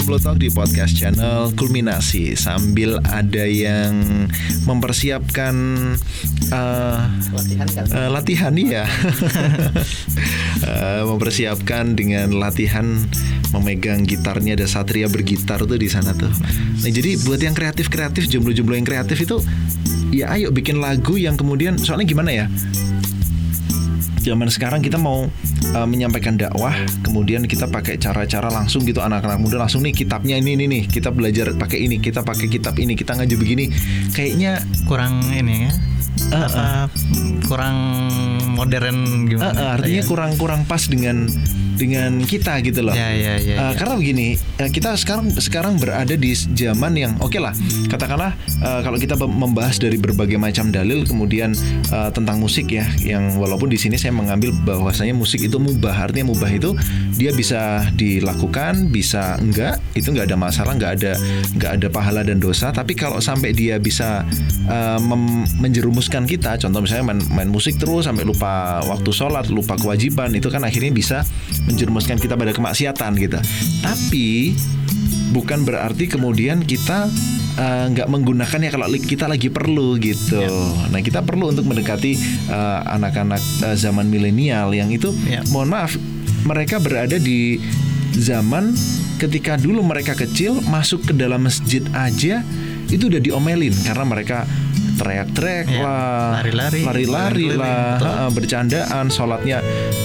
[0.05, 2.37] Jomblo Talk di podcast channel Kulminasi.
[2.37, 4.29] Sambil ada yang
[4.69, 5.57] mempersiapkan
[6.53, 7.85] uh, latihan kan?
[7.89, 8.85] Uh, latihan iya.
[10.61, 12.85] Uh, Mempersiapkan dengan latihan
[13.57, 14.61] memegang gitarnya.
[14.61, 16.29] Ada Satria bergitar tuh di sana tuh.
[16.85, 19.41] Nah jadi buat yang kreatif-kreatif jomblo-jomblo yang kreatif itu
[20.13, 22.47] Ya ayo bikin lagu yang kemudian soalnya gimana ya?
[24.21, 25.33] Zaman sekarang kita mau
[25.73, 30.61] uh, menyampaikan dakwah, kemudian kita pakai cara-cara langsung gitu anak-anak muda langsung nih kitabnya ini
[30.61, 33.65] ini nih, kita belajar pakai ini, kita pakai kitab ini, kita ngaji begini.
[34.13, 35.73] Kayaknya kurang ini ya.
[36.31, 36.85] Uh, uh,
[37.49, 37.77] kurang
[38.55, 39.51] modern gimana?
[39.51, 41.27] Uh, uh, artinya kurang kurang pas dengan
[41.75, 42.95] dengan kita gitu loh.
[42.95, 43.79] Ya, ya, ya, uh, ya.
[43.79, 47.55] Karena begini, uh, kita sekarang sekarang berada di zaman yang oke okay lah,
[47.91, 51.55] katakanlah uh, kalau kita membahas dari berbagai macam dalil, kemudian
[51.91, 56.31] uh, tentang musik ya, yang walaupun di sini saya mengambil bahwasanya musik itu mubah, artinya
[56.31, 56.75] mubah itu
[57.15, 61.13] dia bisa dilakukan, bisa enggak, itu enggak ada masalah, enggak ada
[61.55, 62.71] enggak ada pahala dan dosa.
[62.75, 64.23] Tapi kalau sampai dia bisa
[64.71, 65.01] uh,
[65.59, 70.51] menjerumuskan kita, contoh misalnya main, main musik terus sampai lupa waktu sholat, lupa kewajiban, itu
[70.51, 71.27] kan akhirnya bisa
[71.69, 73.39] menjerumuskan kita pada kemaksiatan gitu.
[73.81, 74.57] Tapi
[75.35, 77.11] bukan berarti kemudian kita
[77.59, 80.39] eh, nggak uh, menggunakannya kalau kita lagi perlu gitu.
[80.39, 80.95] Yeah.
[80.95, 82.13] Nah kita perlu untuk mendekati
[82.49, 85.43] eh, anak-anak uh, uh, zaman milenial yang itu, yeah.
[85.51, 85.99] mohon maaf,
[86.47, 87.59] mereka berada di
[88.15, 88.71] zaman
[89.19, 92.47] ketika dulu mereka kecil masuk ke dalam masjid aja
[92.93, 94.47] itu udah diomelin karena mereka
[94.95, 99.59] teriak-teriak ya, lah, lari-lari, lari-lari lah, uh, bercandaan, sholatnya,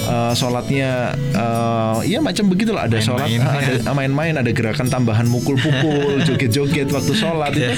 [0.10, 2.90] uh, sholatnya, uh, ya macam begitulah.
[2.90, 7.74] Ada main sholat, main, uh, ada main-main, ada gerakan tambahan mukul-pukul, joget-joget waktu sholat itu.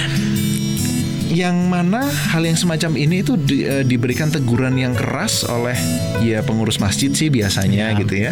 [1.32, 2.03] Yang mana
[2.36, 5.76] hal yang semacam ini itu di, uh, diberikan teguran yang keras oleh
[6.20, 7.99] ya pengurus masjid sih biasanya ya.
[7.99, 8.32] gitu ya.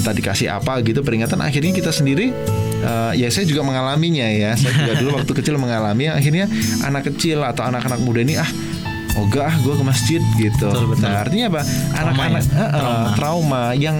[0.00, 2.32] Entah dikasih apa gitu peringatan akhirnya kita sendiri
[2.82, 4.58] uh, ya saya juga mengalaminya ya.
[4.58, 6.50] Saya juga dulu waktu kecil mengalami akhirnya
[6.82, 8.50] anak kecil atau anak-anak muda ini ah
[9.14, 10.68] oh gak ah gue ke masjid gitu.
[10.70, 11.06] Betul, betul.
[11.06, 11.60] Nah artinya apa?
[11.94, 12.64] Anak-anak trauma, ya?
[12.64, 13.10] uh, trauma.
[13.14, 13.96] trauma yang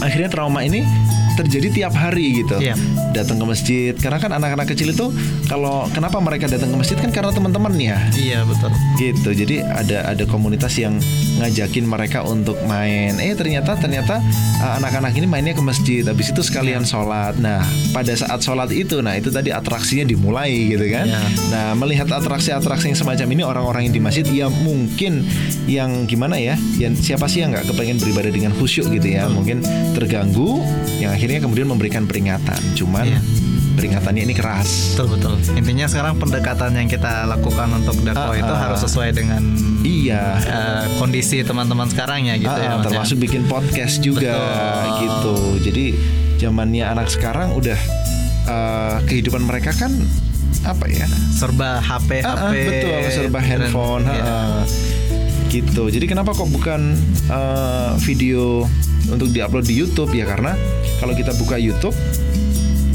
[0.00, 0.82] akhirnya trauma ini
[1.40, 2.60] terjadi tiap hari gitu.
[2.60, 2.76] Yeah.
[3.16, 5.08] Datang ke masjid karena kan anak-anak kecil itu
[5.48, 7.96] kalau kenapa mereka datang ke masjid kan karena teman-temannya.
[8.14, 8.70] Iya betul.
[9.00, 9.30] Gitu.
[9.32, 11.00] Jadi ada ada komunitas yang
[11.40, 13.16] ngajakin mereka untuk main.
[13.18, 14.20] Eh ternyata ternyata
[14.60, 16.02] uh, anak-anak ini mainnya ke masjid.
[16.04, 16.90] Habis itu sekalian yeah.
[16.90, 17.34] sholat.
[17.38, 17.62] Nah
[17.94, 21.06] pada saat sholat itu, nah itu tadi atraksinya dimulai gitu kan.
[21.08, 21.26] Yeah.
[21.54, 25.24] Nah melihat atraksi-atraksi yang semacam ini orang-orang yang di masjid ya mungkin
[25.70, 26.58] yang gimana ya?
[26.76, 29.30] Yang siapa sih yang nggak kepengen beribadah dengan khusyuk gitu ya?
[29.30, 29.62] Mungkin
[29.94, 30.58] terganggu
[30.98, 32.58] yang akhirnya akhirnya kemudian memberikan peringatan.
[32.74, 33.22] Cuman yeah.
[33.78, 34.98] peringatannya ini keras.
[34.98, 35.38] Betul betul.
[35.54, 38.58] Intinya sekarang pendekatan yang kita lakukan untuk dakwah uh, itu ah.
[38.66, 39.38] harus sesuai dengan
[39.86, 42.82] iya uh, kondisi teman-teman sekarang ya gitu uh, ya.
[42.82, 43.30] Termasuk ya.
[43.30, 44.98] bikin podcast juga betul.
[45.06, 45.36] gitu.
[45.70, 45.86] Jadi
[46.42, 47.78] zamannya anak sekarang udah
[48.50, 49.94] uh, kehidupan mereka kan
[50.66, 54.98] apa ya serba HP uh, HP betul serba handphone dan, uh, ya.
[55.50, 56.94] Gitu jadi kenapa kok bukan
[57.28, 58.64] uh, video
[59.10, 60.54] untuk diupload di YouTube ya karena
[61.02, 61.96] kalau kita buka YouTube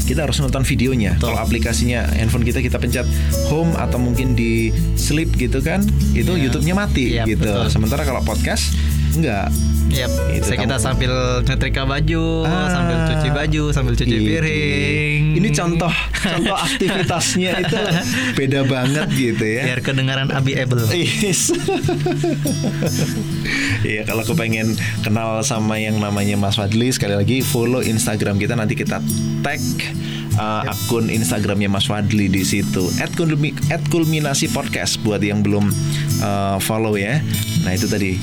[0.06, 1.18] kita harus nonton videonya.
[1.18, 3.04] Kalau aplikasinya handphone kita kita pencet
[3.50, 5.82] home atau mungkin di sleep gitu kan,
[6.14, 6.42] itu yeah.
[6.46, 7.42] YouTube-nya mati yeah, gitu.
[7.42, 7.74] Betul.
[7.74, 8.70] Sementara kalau podcast
[9.16, 9.48] enggak.
[9.86, 10.10] Yep.
[10.34, 11.12] Itu Saya kita sambil
[11.46, 14.28] nyetrika baju, ah, sambil cuci baju, sambil cuci gitu.
[14.28, 15.22] piring.
[15.38, 17.76] Ini contoh contoh aktivitasnya itu
[18.38, 19.62] beda banget gitu ya.
[19.72, 20.58] Biar kedengaran Abi.
[20.92, 21.50] Yes.
[23.86, 24.74] Iya kalau kepengen
[25.06, 28.98] kenal sama yang namanya Mas Fadli sekali lagi follow Instagram kita nanti kita
[29.46, 29.62] tag
[30.34, 30.74] uh, yep.
[30.74, 32.90] akun Instagramnya Mas Fadli di situ
[33.90, 35.70] @kulminasi podcast buat yang belum
[36.18, 37.22] uh, follow ya.
[37.62, 38.18] Nah itu tadi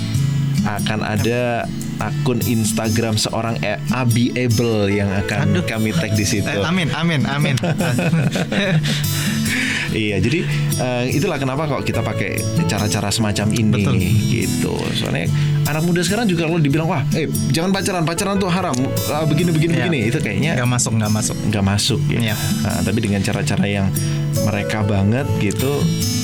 [0.64, 1.68] akan ada
[2.02, 3.60] akun Instagram seorang
[3.94, 5.64] Abi Able yang akan Aduh.
[5.64, 6.48] kami tag di situ.
[6.48, 7.56] Eh, amin, amin, amin.
[9.92, 10.48] iya, jadi
[10.80, 13.96] uh, itulah kenapa kok kita pakai cara-cara semacam ini Betul.
[14.32, 14.74] gitu.
[14.96, 15.28] Soalnya
[15.68, 18.76] anak muda sekarang juga kalau dibilang wah, eh jangan pacaran, pacaran tuh haram,
[19.12, 19.86] uh, begini begini ya.
[19.88, 22.20] begini, itu kayaknya nggak masuk, nggak masuk, nggak masuk ya.
[22.32, 22.36] ya.
[22.64, 23.88] Nah, tapi dengan cara-cara yang
[24.42, 25.72] mereka banget gitu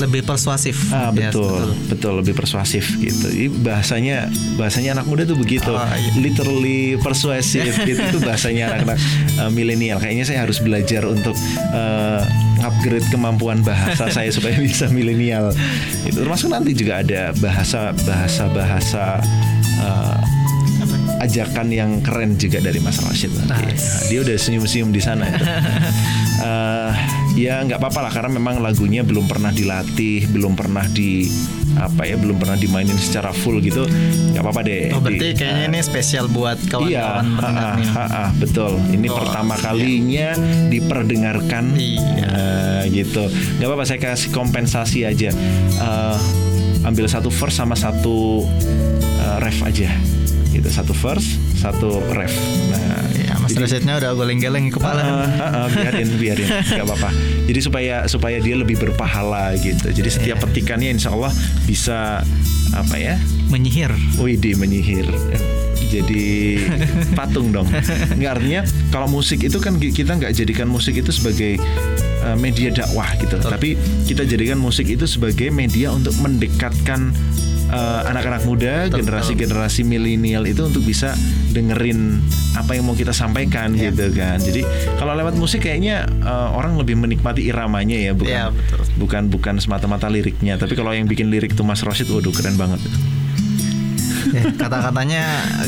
[0.01, 1.65] lebih persuasif ah betul yes, betul.
[1.93, 6.11] betul lebih persuasif gitu Jadi bahasanya bahasanya anak muda tuh begitu oh, iya.
[6.17, 8.97] literally persuasif gitu itu bahasanya anak-anak
[9.37, 11.37] uh, milenial kayaknya saya harus belajar untuk
[11.71, 12.25] uh,
[12.63, 15.51] upgrade kemampuan bahasa saya supaya bisa milenial
[16.05, 19.03] itu termasuk nanti juga ada bahasa bahasa bahasa
[19.81, 20.19] uh,
[21.19, 23.51] ajakan yang keren juga dari Mas Rashid nanti.
[23.51, 23.83] Nice.
[23.83, 25.27] Nah, dia udah senyum-senyum di sana.
[26.39, 26.91] uh,
[27.43, 31.27] ya nggak apa-apa lah karena memang lagunya belum pernah dilatih belum pernah di
[31.75, 33.85] apa ya belum pernah dimainin secara full gitu
[34.31, 37.87] nggak apa-apa deh oh berarti Di- kayaknya ini spesial buat Iya, kawan-kawan pendengar ha-ha, nih
[37.89, 38.71] ha-ha, betul.
[38.89, 39.61] Ini Oh, pertama iya.
[39.61, 40.29] kalinya
[40.69, 42.25] diperdengarkan, Iya.
[42.25, 43.23] Eh, gitu.
[43.29, 45.29] Gak apa-apa, saya kasih kompensasi aja.
[45.75, 46.17] Eh,
[46.81, 48.47] ambil satu verse sama satu
[49.19, 49.89] eh, ref aja,
[50.49, 50.67] gitu.
[50.67, 52.31] Satu verse, satu ref.
[52.69, 52.88] Nah,
[53.49, 57.09] ya mas jadi- Rasidnya udah goleng-geleng di kepala Ah, ah, ah, biarin, biarin, nggak apa-apa.
[57.43, 59.89] Jadi supaya supaya dia lebih berpahala gitu.
[59.89, 60.43] Jadi setiap Iya.
[60.43, 61.33] petikannya, insya Allah
[61.63, 62.21] bisa
[62.71, 63.17] apa ya?
[63.49, 65.09] menyihir Widi menyihir
[65.81, 66.61] jadi
[67.17, 67.65] patung dong
[68.13, 71.57] nggak artinya kalau musik itu kan ki- kita nggak jadikan musik itu sebagai
[72.21, 73.73] uh, media dakwah gitu tapi
[74.05, 77.09] kita jadikan musik itu sebagai media untuk mendekatkan
[77.69, 81.13] uh, anak-anak muda generasi-generasi milenial itu untuk bisa
[81.49, 82.21] dengerin
[82.53, 83.89] apa yang mau kita sampaikan Iya.
[83.89, 84.61] gitu kan jadi
[84.97, 88.79] kalau lewat musik kayaknya uh, orang lebih menikmati iramanya ya bukan Iya, betul.
[88.97, 92.81] bukan bukan semata-mata liriknya tapi kalau yang bikin lirik tuh Mas Rosid waduh keren banget
[94.29, 95.23] Ya, kata-katanya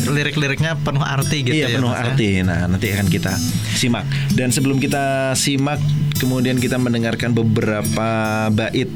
[0.06, 2.04] lirik-liriknya penuh arti gitu iya ya penuh Mas, ya.
[2.04, 2.30] arti.
[2.44, 3.34] Nah nanti akan kita
[3.74, 4.06] simak.
[4.30, 5.82] Dan sebelum kita simak,
[6.20, 8.10] kemudian kita mendengarkan beberapa
[8.54, 8.92] bait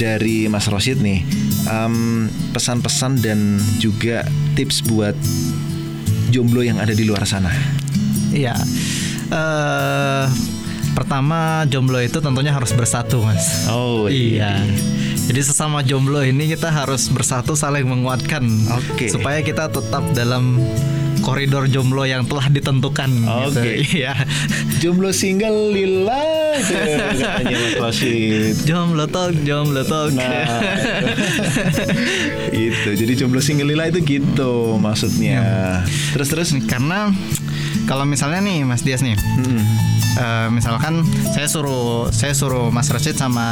[0.00, 1.20] dari Mas Rosid nih.
[1.68, 2.24] Em,
[2.56, 4.24] pesan-pesan dan juga
[4.56, 5.12] tips buat
[6.32, 7.52] jomblo yang ada di luar sana.
[8.32, 8.56] Iya.
[9.28, 10.24] Eh
[10.90, 13.68] pertama jomblo itu tentunya harus bersatu, Mas.
[13.68, 14.64] Oh Iya.
[15.30, 18.42] Jadi sesama jomblo ini kita harus bersatu saling menguatkan
[18.74, 19.06] Oke.
[19.06, 20.58] supaya kita tetap dalam
[21.30, 23.60] koridor jomblo yang telah ditentukan gitu.
[23.62, 23.72] Oke.
[24.00, 24.14] Iya.
[24.82, 26.22] Jomblo single lila
[26.58, 26.74] itu
[27.22, 28.54] katanya Mas Rosid.
[28.66, 30.10] Jomblo talk, jomblo talk.
[30.10, 30.62] Nah,
[32.66, 32.90] itu.
[32.98, 35.42] Jadi jomblo single lila itu gitu maksudnya.
[36.16, 36.48] Terus terus.
[36.66, 37.14] Karena
[37.86, 39.62] kalau misalnya nih Mas Dias nih, Mm-mm.
[40.12, 43.46] Eh, misalkan saya suruh saya suruh Mas Rashid sama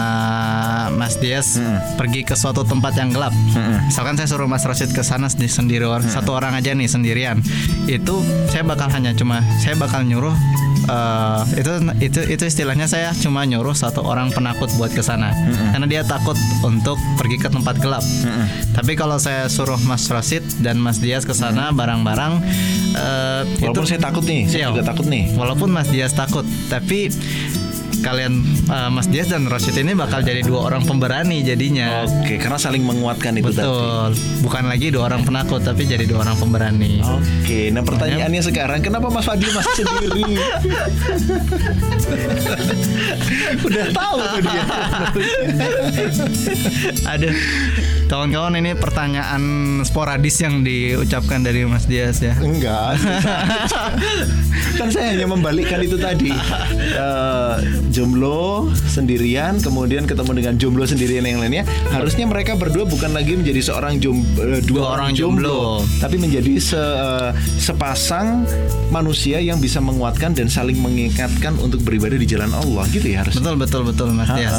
[0.90, 1.96] Mas Dias Mm.
[1.96, 3.32] pergi ke suatu tempat yang gelap.
[3.32, 3.86] Mm-mm.
[3.86, 7.42] Misalkan saya suruh Mas Rashid ke sana sendiri, sendiri or- satu orang aja nih sendirian.
[7.84, 10.34] Itu saya bakal hanya cuma saya bakal nyuruh
[10.88, 11.70] eh, itu
[12.00, 15.30] itu itu istilahnya saya cuma nyuruh satu orang penakut buat ke sana.
[15.70, 18.02] Karena dia takut untuk pergi ke tempat gelap.
[18.02, 18.72] Mm-mm.
[18.72, 22.32] Tapi kalau saya suruh Mas Rashid dan Mas Dias ke sana barang-barang
[22.94, 24.68] eh, Walaupun saya takut nih, saya Iya.
[24.70, 25.34] juga takut nih.
[25.34, 27.12] Walaupun Mas Dias takut, tapi
[28.00, 28.32] kalian
[28.68, 32.04] eh, Mas Dias dan Rashid ini bakal jadi dua orang pemberani jadinya.
[32.06, 33.66] Oke, karena saling menguatkan itu tadi.
[33.66, 34.14] Betul.
[34.44, 37.00] Bukan lagi dua orang penakut, tapi jadi dua orang pemberani.
[37.02, 40.22] Oke, nah pertanyaannya sekarang, kenapa Mas Fadil masih sendiri?
[43.66, 44.62] Udah tahu tuh dia.
[47.08, 47.32] Aduh,
[48.08, 49.42] kawan-kawan ini pertanyaan
[49.82, 52.32] sporadis yang diucapkan dari Mas Dias ya.
[52.34, 52.96] Enggak.
[54.78, 56.32] kan saya hanya membalikkan itu tadi.
[56.88, 57.54] Eh,
[57.90, 61.68] jomblo sendirian, kemudian ketemu dengan jomblo sendirian yang lainnya.
[61.88, 66.00] Harusnya mereka berdua bukan lagi menjadi seorang jom, eh, dua, Dua orang jomblo, jomblo.
[66.00, 68.48] tapi menjadi se- eh, sepasang
[68.88, 73.44] manusia yang bisa menguatkan dan saling mengingatkan untuk beribadah di jalan Allah gitu ya harusnya.
[73.44, 74.56] Betul betul betul Mas Dias.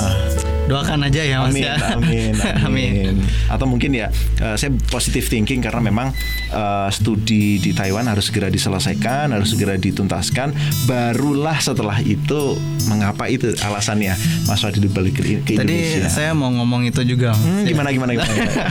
[0.69, 1.73] Doakan aja ya Mas Amin, ya.
[1.97, 2.33] amin,
[2.69, 3.15] amin, Amin.
[3.49, 6.13] Atau mungkin ya, eh, saya positive thinking karena memang
[6.47, 10.53] eh, studi di Taiwan harus segera diselesaikan, harus segera dituntaskan.
[10.85, 12.53] Barulah setelah itu,
[12.85, 14.13] mengapa itu alasannya
[14.45, 16.05] Mas Wadi balik ke, ke Tadi Indonesia?
[16.05, 17.33] saya mau ngomong itu juga.
[17.33, 18.69] Hmm, gimana gimana gimana?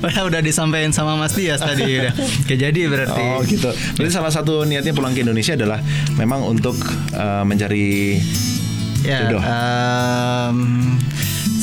[0.00, 2.14] udah udah disampaikan sama Mas Dias tadi udah.
[2.46, 3.22] Jadi berarti.
[3.34, 3.74] Oh gitu.
[3.98, 5.82] Berarti salah satu niatnya pulang ke Indonesia adalah
[6.14, 6.78] memang untuk
[7.10, 8.22] eh, mencari
[9.04, 9.44] Ya, Jodoh.
[9.44, 10.96] em,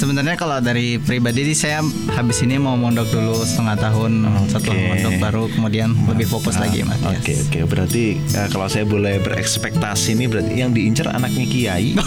[0.01, 1.85] sebenarnya kalau dari pribadi sih saya
[2.17, 4.25] habis ini mau mondok dulu setengah tahun.
[4.49, 6.97] Setelah mondok baru kemudian lebih fokus lagi Mas.
[7.05, 11.93] Oke oke berarti eh, kalau saya boleh berekspektasi nih berarti yang diincar anaknya Kiai.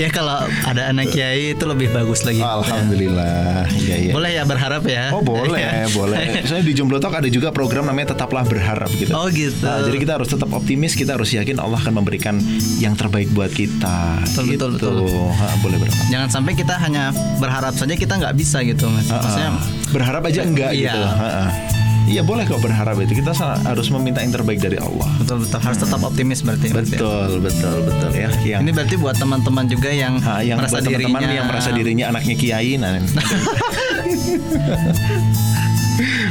[0.00, 2.40] ya kalau ada anak kiai itu lebih bagus lagi.
[2.42, 3.68] Alhamdulillah.
[3.70, 4.12] Iya iya.
[4.12, 5.14] Boleh ya berharap ya.
[5.14, 5.86] Oh boleh, Ya.
[5.98, 6.44] boleh.
[6.44, 9.12] Soalnya di Jomblo Talk ada juga program namanya Tetaplah Berharap gitu.
[9.12, 9.64] Oh gitu.
[9.64, 12.40] Nah, jadi kita harus tetap optimis, kita harus yakin Allah akan memberikan
[12.80, 14.24] yang terbaik buat kita.
[14.24, 14.66] Betul, gitu.
[14.76, 15.28] betul, betul.
[15.36, 15.99] Ha, boleh berharap.
[16.08, 19.06] Jangan sampai kita hanya berharap saja kita nggak bisa gitu mas.
[19.06, 19.50] Maksudnya
[19.90, 20.88] berharap aja enggak Iya.
[20.88, 21.00] gitu.
[21.02, 21.44] Ha.
[22.02, 23.14] Iya boleh kok berharap itu.
[23.14, 25.06] Kita harus meminta yang terbaik dari Allah.
[25.16, 26.66] betul betul harus tetap optimis berarti.
[26.66, 26.74] Ya.
[26.74, 28.28] Betul, betul, betul ya.
[28.40, 31.70] Yang Ini berarti buat teman-teman juga yang, Ha, yang merasa buat teman-teman dirinya yang merasa
[31.70, 32.98] dirinya anaknya kiai nah.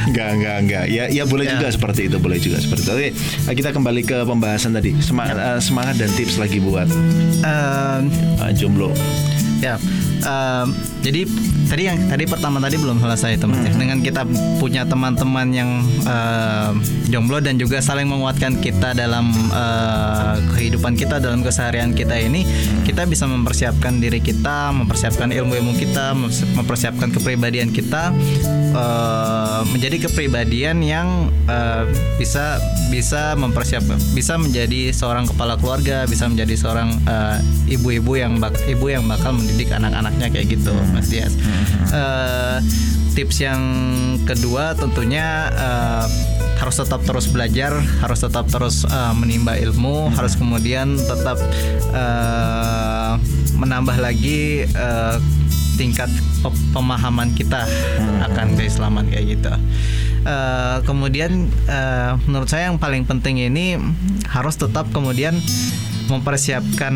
[0.01, 0.85] Enggak, enggak, enggak.
[0.89, 1.53] Ya, ya boleh Ya.
[1.55, 2.91] juga seperti itu, boleh juga seperti itu.
[2.91, 3.09] Oke,
[3.53, 4.97] kita kembali ke pembahasan tadi.
[4.97, 6.89] Semangat, eh, semangat dan tips lagi buat
[7.39, 7.99] Eh,
[8.41, 8.89] eh, jomblo.
[9.61, 9.75] Ya,
[10.23, 11.23] um, jadi
[11.71, 13.63] tadi yang tadi pertama tadi belum selesai teman.
[13.63, 13.79] Hmm.
[13.79, 14.27] Dengan kita
[14.59, 15.69] punya teman-teman yang
[16.03, 16.75] uh,
[17.07, 22.43] jomblo dan juga saling menguatkan kita dalam uh, kehidupan kita dalam keseharian kita ini,
[22.83, 26.17] kita bisa mempersiapkan diri kita, mempersiapkan ilmu-ilmu kita,
[26.57, 28.11] mempersiapkan kepribadian kita
[28.75, 31.87] uh, menjadi kepribadian yang uh,
[32.19, 36.89] bisa bisa mempersiapkan, bisa menjadi seorang kepala keluarga, bisa menjadi seorang
[37.69, 40.88] ibu-ibu uh, yang bak, ibu yang bakal mendidik anak-anaknya kayak gitu hmm.
[40.93, 41.33] Mas Dias.
[41.89, 42.61] Uh,
[43.17, 43.61] tips yang
[44.23, 46.05] kedua tentunya uh,
[46.59, 47.71] harus tetap terus belajar,
[48.03, 50.13] harus tetap terus uh, menimba ilmu, hmm.
[50.19, 51.39] harus kemudian tetap
[51.95, 53.15] uh,
[53.55, 55.17] menambah lagi uh,
[55.79, 56.11] tingkat
[56.75, 58.27] pemahaman kita hmm.
[58.31, 59.51] akan keislaman kayak gitu.
[60.27, 63.79] Uh, kemudian uh, menurut saya yang paling penting ini
[64.27, 65.39] harus tetap kemudian
[66.09, 66.93] mempersiapkan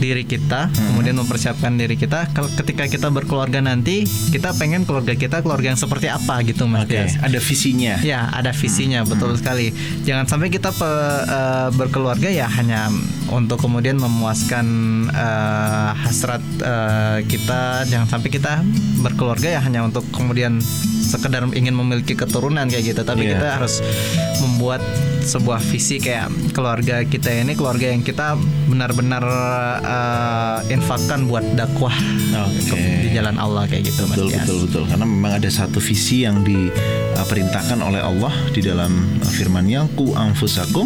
[0.00, 0.76] diri kita, hmm.
[0.92, 6.08] kemudian mempersiapkan diri kita ketika kita berkeluarga nanti, kita pengen keluarga kita keluarga yang seperti
[6.08, 7.12] apa gitu Mas okay.
[7.20, 8.00] Ada visinya.
[8.00, 9.08] Ya, ada visinya hmm.
[9.12, 9.38] betul hmm.
[9.38, 9.66] sekali.
[10.08, 12.88] Jangan sampai kita pe, uh, berkeluarga ya hanya
[13.28, 14.66] untuk kemudian memuaskan
[15.12, 18.64] uh, hasrat uh, kita, jangan sampai kita
[19.04, 20.64] berkeluarga ya hanya untuk kemudian
[21.08, 23.36] sekedar ingin memiliki keturunan kayak gitu, tapi yeah.
[23.36, 23.80] kita harus
[24.40, 24.80] membuat
[25.28, 28.37] sebuah visi kayak keluarga kita ini keluarga yang kita
[28.68, 29.24] benar-benar
[29.80, 31.94] uh, infakkan buat dakwah
[32.36, 33.08] okay.
[33.08, 36.44] di jalan Allah kayak gitu betul Mas betul betul karena memang ada satu visi yang
[36.44, 40.84] diperintahkan oleh Allah di dalam firman-Nya ku anfusakum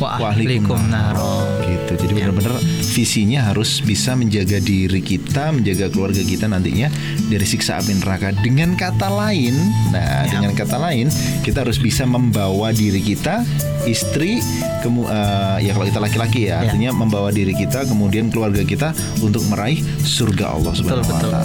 [0.00, 1.44] wa ahlikum naro.
[1.68, 1.92] Gitu.
[2.06, 2.18] Jadi ya.
[2.24, 2.56] benar-benar
[2.90, 6.88] visinya harus bisa menjaga diri kita, menjaga keluarga kita nantinya
[7.28, 8.32] dari siksa api neraka.
[8.40, 9.54] Dengan kata lain,
[9.92, 10.40] nah ya.
[10.40, 11.12] dengan kata lain,
[11.44, 13.44] kita harus bisa membawa diri kita,
[13.84, 14.40] istri,
[14.80, 18.96] kemu uh, ya kalau kita laki-laki ya, ya, artinya membawa diri kita, kemudian keluarga kita
[19.20, 21.40] untuk meraih surga Allah Subhanahu wa taala.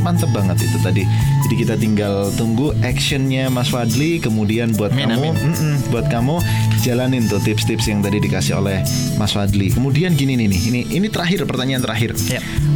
[0.00, 1.04] Mantep banget itu tadi.
[1.44, 5.34] Jadi kita tinggal tunggu actionnya Mas Fadli, kemudian buat amin, kamu, amin.
[5.36, 6.40] Mm -mm, buat kamu
[6.80, 8.80] jalanin tuh tips-tips yang tadi dikasih oleh
[9.20, 9.68] Mas Fadli.
[9.68, 12.16] Kemudian gini nih nih, ini ini terakhir pertanyaan terakhir.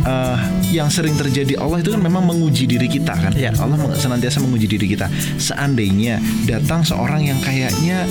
[0.05, 0.37] Uh,
[0.69, 3.33] yang sering terjadi Allah itu kan memang menguji diri kita kan.
[3.35, 3.57] Ya.
[3.57, 5.09] Allah senantiasa menguji diri kita.
[5.41, 8.05] Seandainya datang seorang yang kayaknya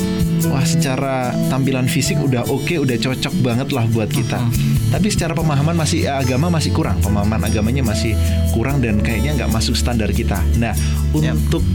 [0.49, 4.41] wah secara tampilan fisik udah oke, okay, udah cocok banget lah buat kita.
[4.41, 4.73] Uh -huh.
[4.93, 8.13] Tapi secara pemahaman masih eh, agama masih kurang, pemahaman agamanya masih
[8.53, 10.37] kurang dan kayaknya nggak masuk standar kita.
[10.61, 10.77] Nah,
[11.17, 11.33] ya.
[11.33, 11.65] untuk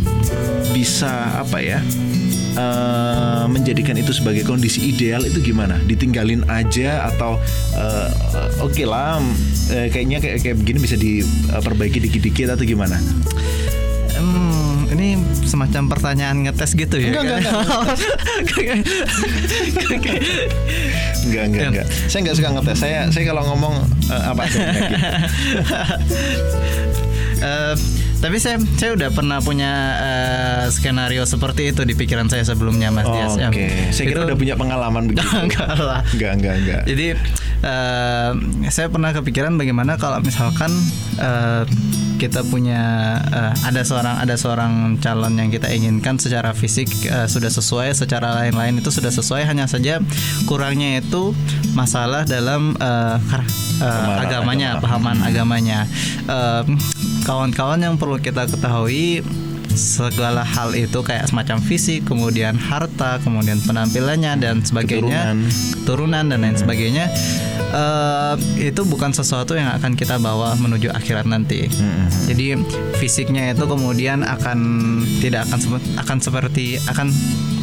[0.71, 1.83] bisa apa ya?
[2.57, 5.77] Uh, menjadikan itu sebagai kondisi ideal itu gimana?
[5.85, 7.37] Ditinggalin aja atau
[7.77, 8.09] uh,
[8.63, 12.97] oke okay lah uh, kayaknya kayak kayak begini bisa diperbaiki dikit-dikit atau gimana?
[14.19, 17.13] Hmm, ini semacam pertanyaan ngetes gitu ya?
[17.13, 17.55] Enggak, enggak, enggak.
[21.29, 21.87] enggak, enggak, enggak.
[22.09, 22.79] Saya enggak suka ngetes.
[22.81, 23.75] Saya saya kalau ngomong
[24.11, 24.59] uh, apa gitu.
[27.45, 27.75] uh,
[28.19, 33.07] tapi saya saya udah pernah punya uh, skenario seperti itu di pikiran saya sebelumnya Mas
[33.07, 33.35] oh, Dias.
[33.39, 33.55] Oke.
[33.55, 33.71] Okay.
[33.95, 35.23] Saya kira udah punya pengalaman begitu.
[35.23, 36.03] enggak lah.
[36.11, 36.83] Enggak, enggak, enggak.
[36.91, 37.07] Jadi
[37.63, 38.33] uh,
[38.75, 40.71] saya pernah kepikiran bagaimana kalau misalkan
[41.23, 41.63] uh,
[42.19, 47.49] kita punya uh, ada seorang ada seorang calon yang kita inginkan secara fisik uh, sudah
[47.49, 50.03] sesuai, secara lain-lain itu sudah sesuai, hanya saja
[50.51, 51.31] kurangnya itu
[51.79, 53.17] masalah dalam uh,
[53.81, 54.85] uh, agamanya, agama.
[54.85, 55.79] pahaman agamanya.
[57.23, 59.23] Kawan-kawan uh, yang perlu kita ketahui
[59.79, 65.39] segala hal itu kayak semacam fisik, kemudian harta, kemudian penampilannya dan sebagainya, keturunan,
[65.79, 67.07] keturunan dan lain sebagainya
[67.73, 71.69] uh, itu bukan sesuatu yang akan kita bawa menuju akhirat nanti.
[71.69, 72.09] Mm-hmm.
[72.29, 72.47] Jadi
[73.01, 74.59] fisiknya itu kemudian akan
[75.21, 77.09] tidak akan akan seperti akan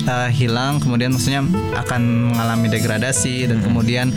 [0.09, 1.45] uh, hilang, kemudian maksudnya
[1.77, 3.65] akan mengalami degradasi dan mm-hmm.
[3.65, 4.07] kemudian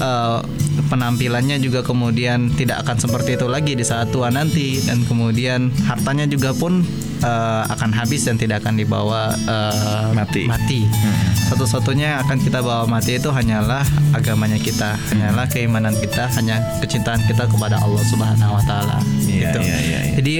[0.00, 0.40] uh,
[0.88, 6.26] penampilannya juga kemudian tidak akan seperti itu lagi di saat tua nanti dan kemudian hartanya
[6.26, 6.82] juga pun
[7.22, 10.48] uh, akan habis dan tidak akan dibawa uh, mati.
[10.48, 10.86] Mati.
[10.86, 11.16] Hmm.
[11.52, 13.82] Satu-satunya akan kita bawa mati itu hanyalah
[14.14, 18.98] agamanya kita, hanyalah keimanan kita, hanya kecintaan kita kepada Allah Subhanahu Wa Taala.
[19.26, 19.60] Yeah, gitu.
[19.64, 20.16] Yeah, yeah, yeah.
[20.20, 20.34] Jadi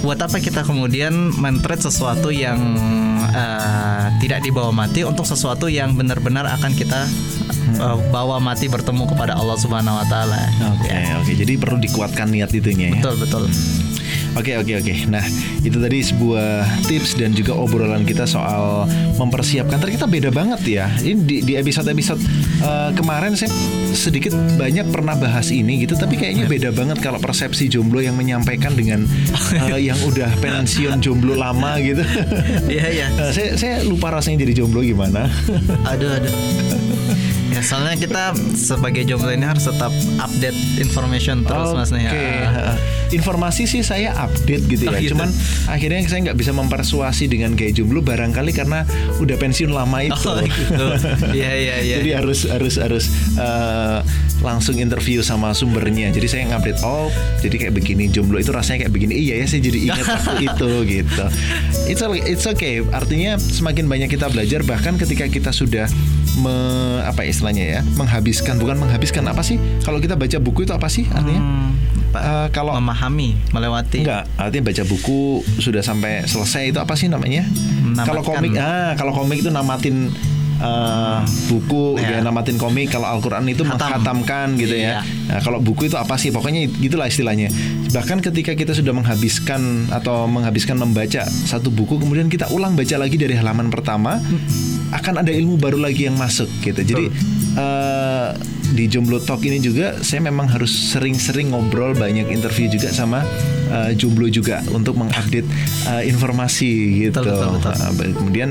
[0.00, 2.56] buat apa kita kemudian mentret sesuatu yang
[3.30, 7.04] uh, tidak dibawa mati untuk sesuatu yang benar-benar akan kita
[7.78, 10.40] uh, bawa mati bertemu kepada Allah Subhanahu Wa Taala.
[10.74, 11.20] Oke okay, ya.
[11.20, 11.24] oke.
[11.28, 11.34] Okay.
[11.36, 13.00] Jadi perlu dikuatkan niat itunya ya.
[13.00, 13.44] Betul betul.
[14.38, 14.94] Oke oke oke.
[15.10, 15.24] Nah
[15.66, 18.86] itu tadi sebuah tips dan juga obrolan kita soal
[19.18, 19.82] mempersiapkan.
[19.82, 20.86] Ternyata beda banget ya.
[21.02, 22.22] Ini di, di episode episode
[22.62, 23.50] uh, kemarin saya
[23.90, 25.98] sedikit banyak pernah bahas ini gitu.
[25.98, 29.02] Tapi kayaknya beda banget kalau persepsi jomblo yang menyampaikan dengan
[29.66, 32.02] uh, yang udah pensiun jomblo lama gitu.
[32.70, 33.06] Iya iya.
[33.18, 35.26] Nah, saya saya lupa rasanya jadi jomblo gimana.
[35.90, 36.34] aduh aduh.
[37.50, 38.22] Ya soalnya kita
[38.54, 39.90] sebagai jomblo ini harus tetap
[40.22, 42.06] update information terus mas nih.
[42.06, 42.26] Oke.
[43.10, 44.94] Informasi sih saya update gitu ya.
[44.94, 45.18] Oh, gitu.
[45.18, 45.34] Cuman
[45.66, 48.86] akhirnya saya nggak bisa mempersuasi dengan gaya jomblo barangkali karena
[49.18, 50.30] udah pensiun lama itu.
[50.30, 50.86] Oh gitu.
[51.34, 51.96] Iya iya iya.
[51.98, 53.04] Jadi harus harus harus
[53.34, 53.98] eh,
[54.46, 56.14] langsung interview sama sumbernya.
[56.14, 57.10] Jadi saya ngupdate oh
[57.42, 59.18] jadi kayak begini jomblo itu rasanya kayak begini.
[59.18, 61.24] Iya ya saya jadi ingat waktu itu gitu.
[61.90, 62.78] It's okay, it's okay.
[62.94, 65.90] Artinya semakin banyak kita belajar bahkan ketika kita sudah
[66.40, 66.56] me,
[67.02, 71.04] apa istilahnya ya menghabiskan bukan menghabiskan apa sih kalau kita baca buku itu apa sih
[71.06, 71.68] artinya Hmm,
[72.10, 74.02] Eh, kalau memahami, melewati.
[74.02, 75.20] enggak artinya baca buku
[75.56, 78.02] sudah sampai selesai itu apa sih namanya Menamatkan.
[78.02, 80.10] kalau komik ah kalau komik itu namatin
[80.58, 82.18] eh, buku Ya.
[82.18, 82.20] ya.
[82.20, 83.78] namatin komik kalau Al-Qur'an itu Khatam.
[84.02, 85.06] menghatamkan gitu Iya.
[85.06, 87.46] ya nah, kalau buku itu apa sih pokoknya gitulah istilahnya
[87.88, 93.16] bahkan ketika kita sudah menghabiskan atau menghabiskan membaca satu buku kemudian kita ulang baca lagi
[93.16, 94.18] dari halaman pertama
[94.90, 97.04] akan ada ilmu baru lagi yang masuk gitu jadi
[97.56, 98.28] eh,
[98.70, 103.26] di Jomblo Talk ini juga saya memang harus sering-sering ngobrol banyak interview juga sama
[103.70, 105.46] eh, jomblo juga untuk mengupdate
[105.90, 106.70] eh, informasi
[107.10, 107.18] gitu.
[107.18, 107.74] Betul, betul, betul.
[107.98, 108.48] Ba- kemudian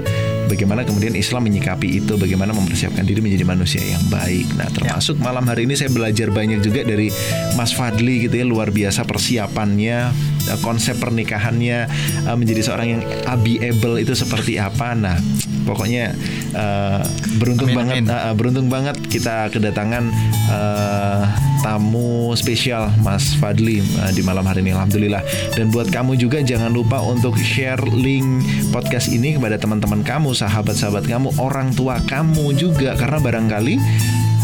[0.51, 4.47] bagaimana kemudian Islam menyikapi itu, bagaimana mempersiapkan diri menjadi manusia yang baik.
[4.59, 7.13] Nah, termasuk malam hari ini saya belajar banyak juga dari
[7.55, 10.11] Mas Fadli gitu ya, luar biasa persiapannya,
[10.49, 11.77] eh, konsep pernikahannya
[12.25, 14.97] eh, menjadi seorang yang able itu seperti apa.
[14.97, 15.15] Nah,
[15.63, 16.11] pokoknya
[16.51, 17.01] eh,
[17.37, 18.09] beruntung Amin, banget amin.
[18.09, 20.09] eh, beruntung banget kita kedatangan
[20.49, 21.23] eh,
[21.59, 25.21] tamu spesial Mas Fadli eh, di malam hari ini alhamdulillah
[25.53, 28.25] dan buat kamu juga jangan lupa untuk share link
[28.73, 33.75] podcast ini kepada teman-teman kamu sahabat-sahabat kamu orang tua kamu juga karena barangkali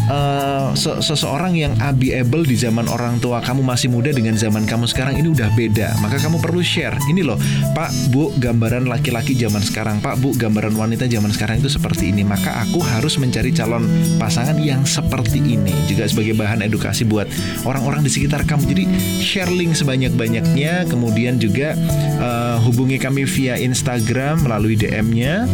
[0.07, 4.85] eh, se- seseorang yang able di zaman orang tua kamu masih muda dengan zaman kamu
[4.85, 5.97] sekarang ini udah beda.
[6.01, 6.95] Maka kamu perlu share.
[7.09, 7.37] Ini loh
[7.73, 9.99] Pak Bu gambaran laki-laki zaman sekarang.
[9.99, 12.21] Pak Bu gambaran wanita zaman sekarang itu seperti ini.
[12.21, 13.85] Maka aku harus mencari calon
[14.21, 15.73] pasangan yang seperti ini.
[15.89, 17.25] Juga sebagai bahan edukasi buat
[17.65, 18.63] orang-orang di sekitar kamu.
[18.69, 18.83] Jadi
[19.21, 20.85] share link sebanyak-banyaknya.
[20.89, 21.73] Kemudian juga
[22.19, 25.49] eh, hubungi kami via Instagram melalui DM-nya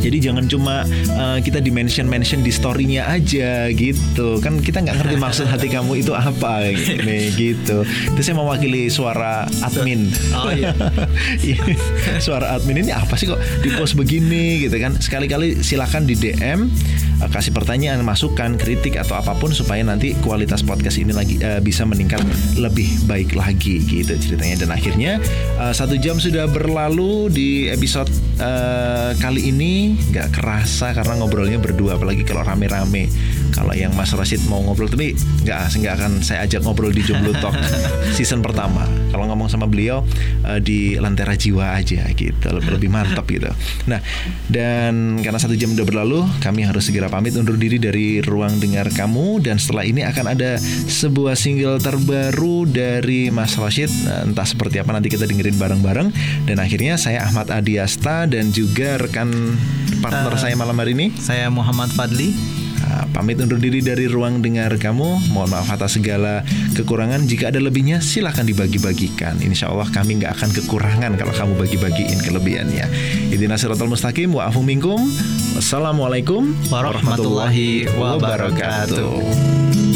[0.00, 4.96] jadi jangan cuma uh, kita di mention mention di storynya aja gitu kan kita nggak
[4.96, 6.72] ngerti maksud hati kamu itu apa
[7.04, 7.84] nih gitu.
[7.84, 10.10] Itu saya mewakili suara admin.
[10.34, 10.72] Oh iya.
[11.40, 11.62] Iya,
[12.20, 14.96] suara admin ini apa sih kok di post begini gitu kan?
[14.98, 16.68] Sekali-kali silakan di DM
[17.20, 21.60] uh, kasih pertanyaan, masukan, kritik atau apa pun supaya nanti kualitas podcast ini lagi uh,
[21.60, 22.24] bisa meningkat
[22.56, 24.64] lebih baik lagi gitu ceritanya.
[24.66, 25.20] Dan akhirnya
[25.60, 28.08] uh, satu jam sudah berlalu di episode
[28.40, 33.12] uh, kali ini nggak kerasa karena ngobrolnya berdua apalagi kalau rame-rame.
[33.50, 35.12] Kalau yang Mas Rashid mau ngobrol tapi
[35.44, 37.54] nggak nggak akan saya ajak ngobrol di Jomblo Talk
[38.16, 38.86] season pertama.
[39.10, 40.06] Kalau ngomong sama beliau
[40.46, 43.50] uh, di Lentera Jiwa aja gitu lebih, lebih mantap gitu.
[43.90, 43.98] Nah
[44.46, 48.86] dan karena satu jam udah berlalu kami harus segera pamit undur diri dari ruang dengar
[48.94, 49.42] kamu.
[49.42, 50.56] Dan setelah ini akan ada
[50.86, 53.90] sebuah single terbaru dari Mas Rashid.
[54.06, 56.08] Entah seperti apa nanti kita dengerin bareng-bareng.
[56.46, 59.58] Dan akhirnya saya Ahmad Adiasta dan juga rekan
[59.98, 61.10] partner saya malam hari ini.
[61.18, 62.59] Saya Muhammad Fadli.
[62.80, 65.32] Nah, pamit undur diri dari ruang dengar kamu.
[65.32, 66.42] Mohon maaf atas segala
[66.72, 67.28] kekurangan.
[67.28, 69.40] Jika ada lebihnya, silahkan dibagi-bagikan.
[69.44, 72.86] Insya Allah kami nggak akan kekurangan kalau kamu bagi-bagiin kelebihannya.
[73.28, 74.98] Idina siratal mustaqim wa afu minkum.
[75.58, 79.89] Wassalamualaikum Warahmatullahi wabarakatuh.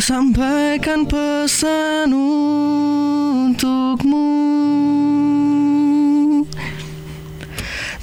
[0.00, 3.60] Sampaikan pesan untukmu.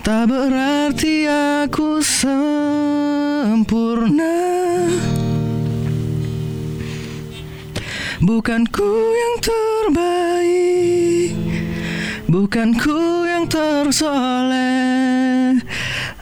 [0.05, 2.45] Tak berarti aku sempurna.
[8.21, 11.33] Bukan ku yang terbaik.
[12.29, 15.17] Bukan ku yang tersoleh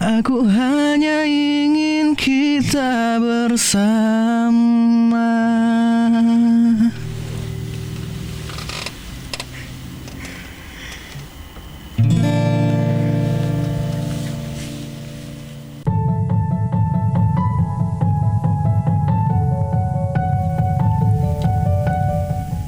[0.05, 4.53] Aku hanya ingin kita bersama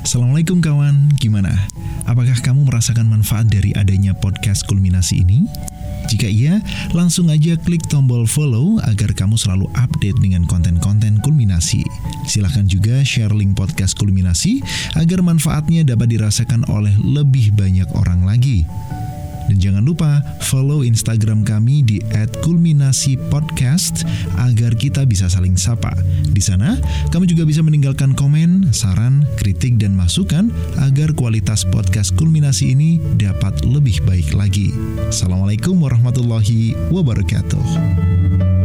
[0.02, 1.54] Assalamualaikum kawan, gimana?
[2.10, 5.46] Apakah kamu merasakan manfaat dari adanya podcast kulminasi ini?
[6.08, 6.64] Jika iya,
[6.96, 11.84] langsung aja klik tombol follow agar kamu selalu update dengan konten-konten kulminasi.
[12.24, 14.64] Silahkan juga share link podcast kulminasi
[14.96, 18.64] agar manfaatnya dapat dirasakan oleh lebih banyak orang lagi.
[19.48, 22.04] Dan jangan lupa follow Instagram kami di
[22.44, 24.04] @kulminasi_podcast
[24.44, 25.96] agar kita bisa saling sapa.
[26.32, 26.76] Di sana,
[27.10, 30.52] kamu juga bisa meninggalkan komen, saran, kritik dan masukan
[30.84, 34.74] agar kualitas podcast Kulminasi ini dapat lebih baik lagi.
[35.08, 38.57] Assalamualaikum warahmatullahi wabarakatuh.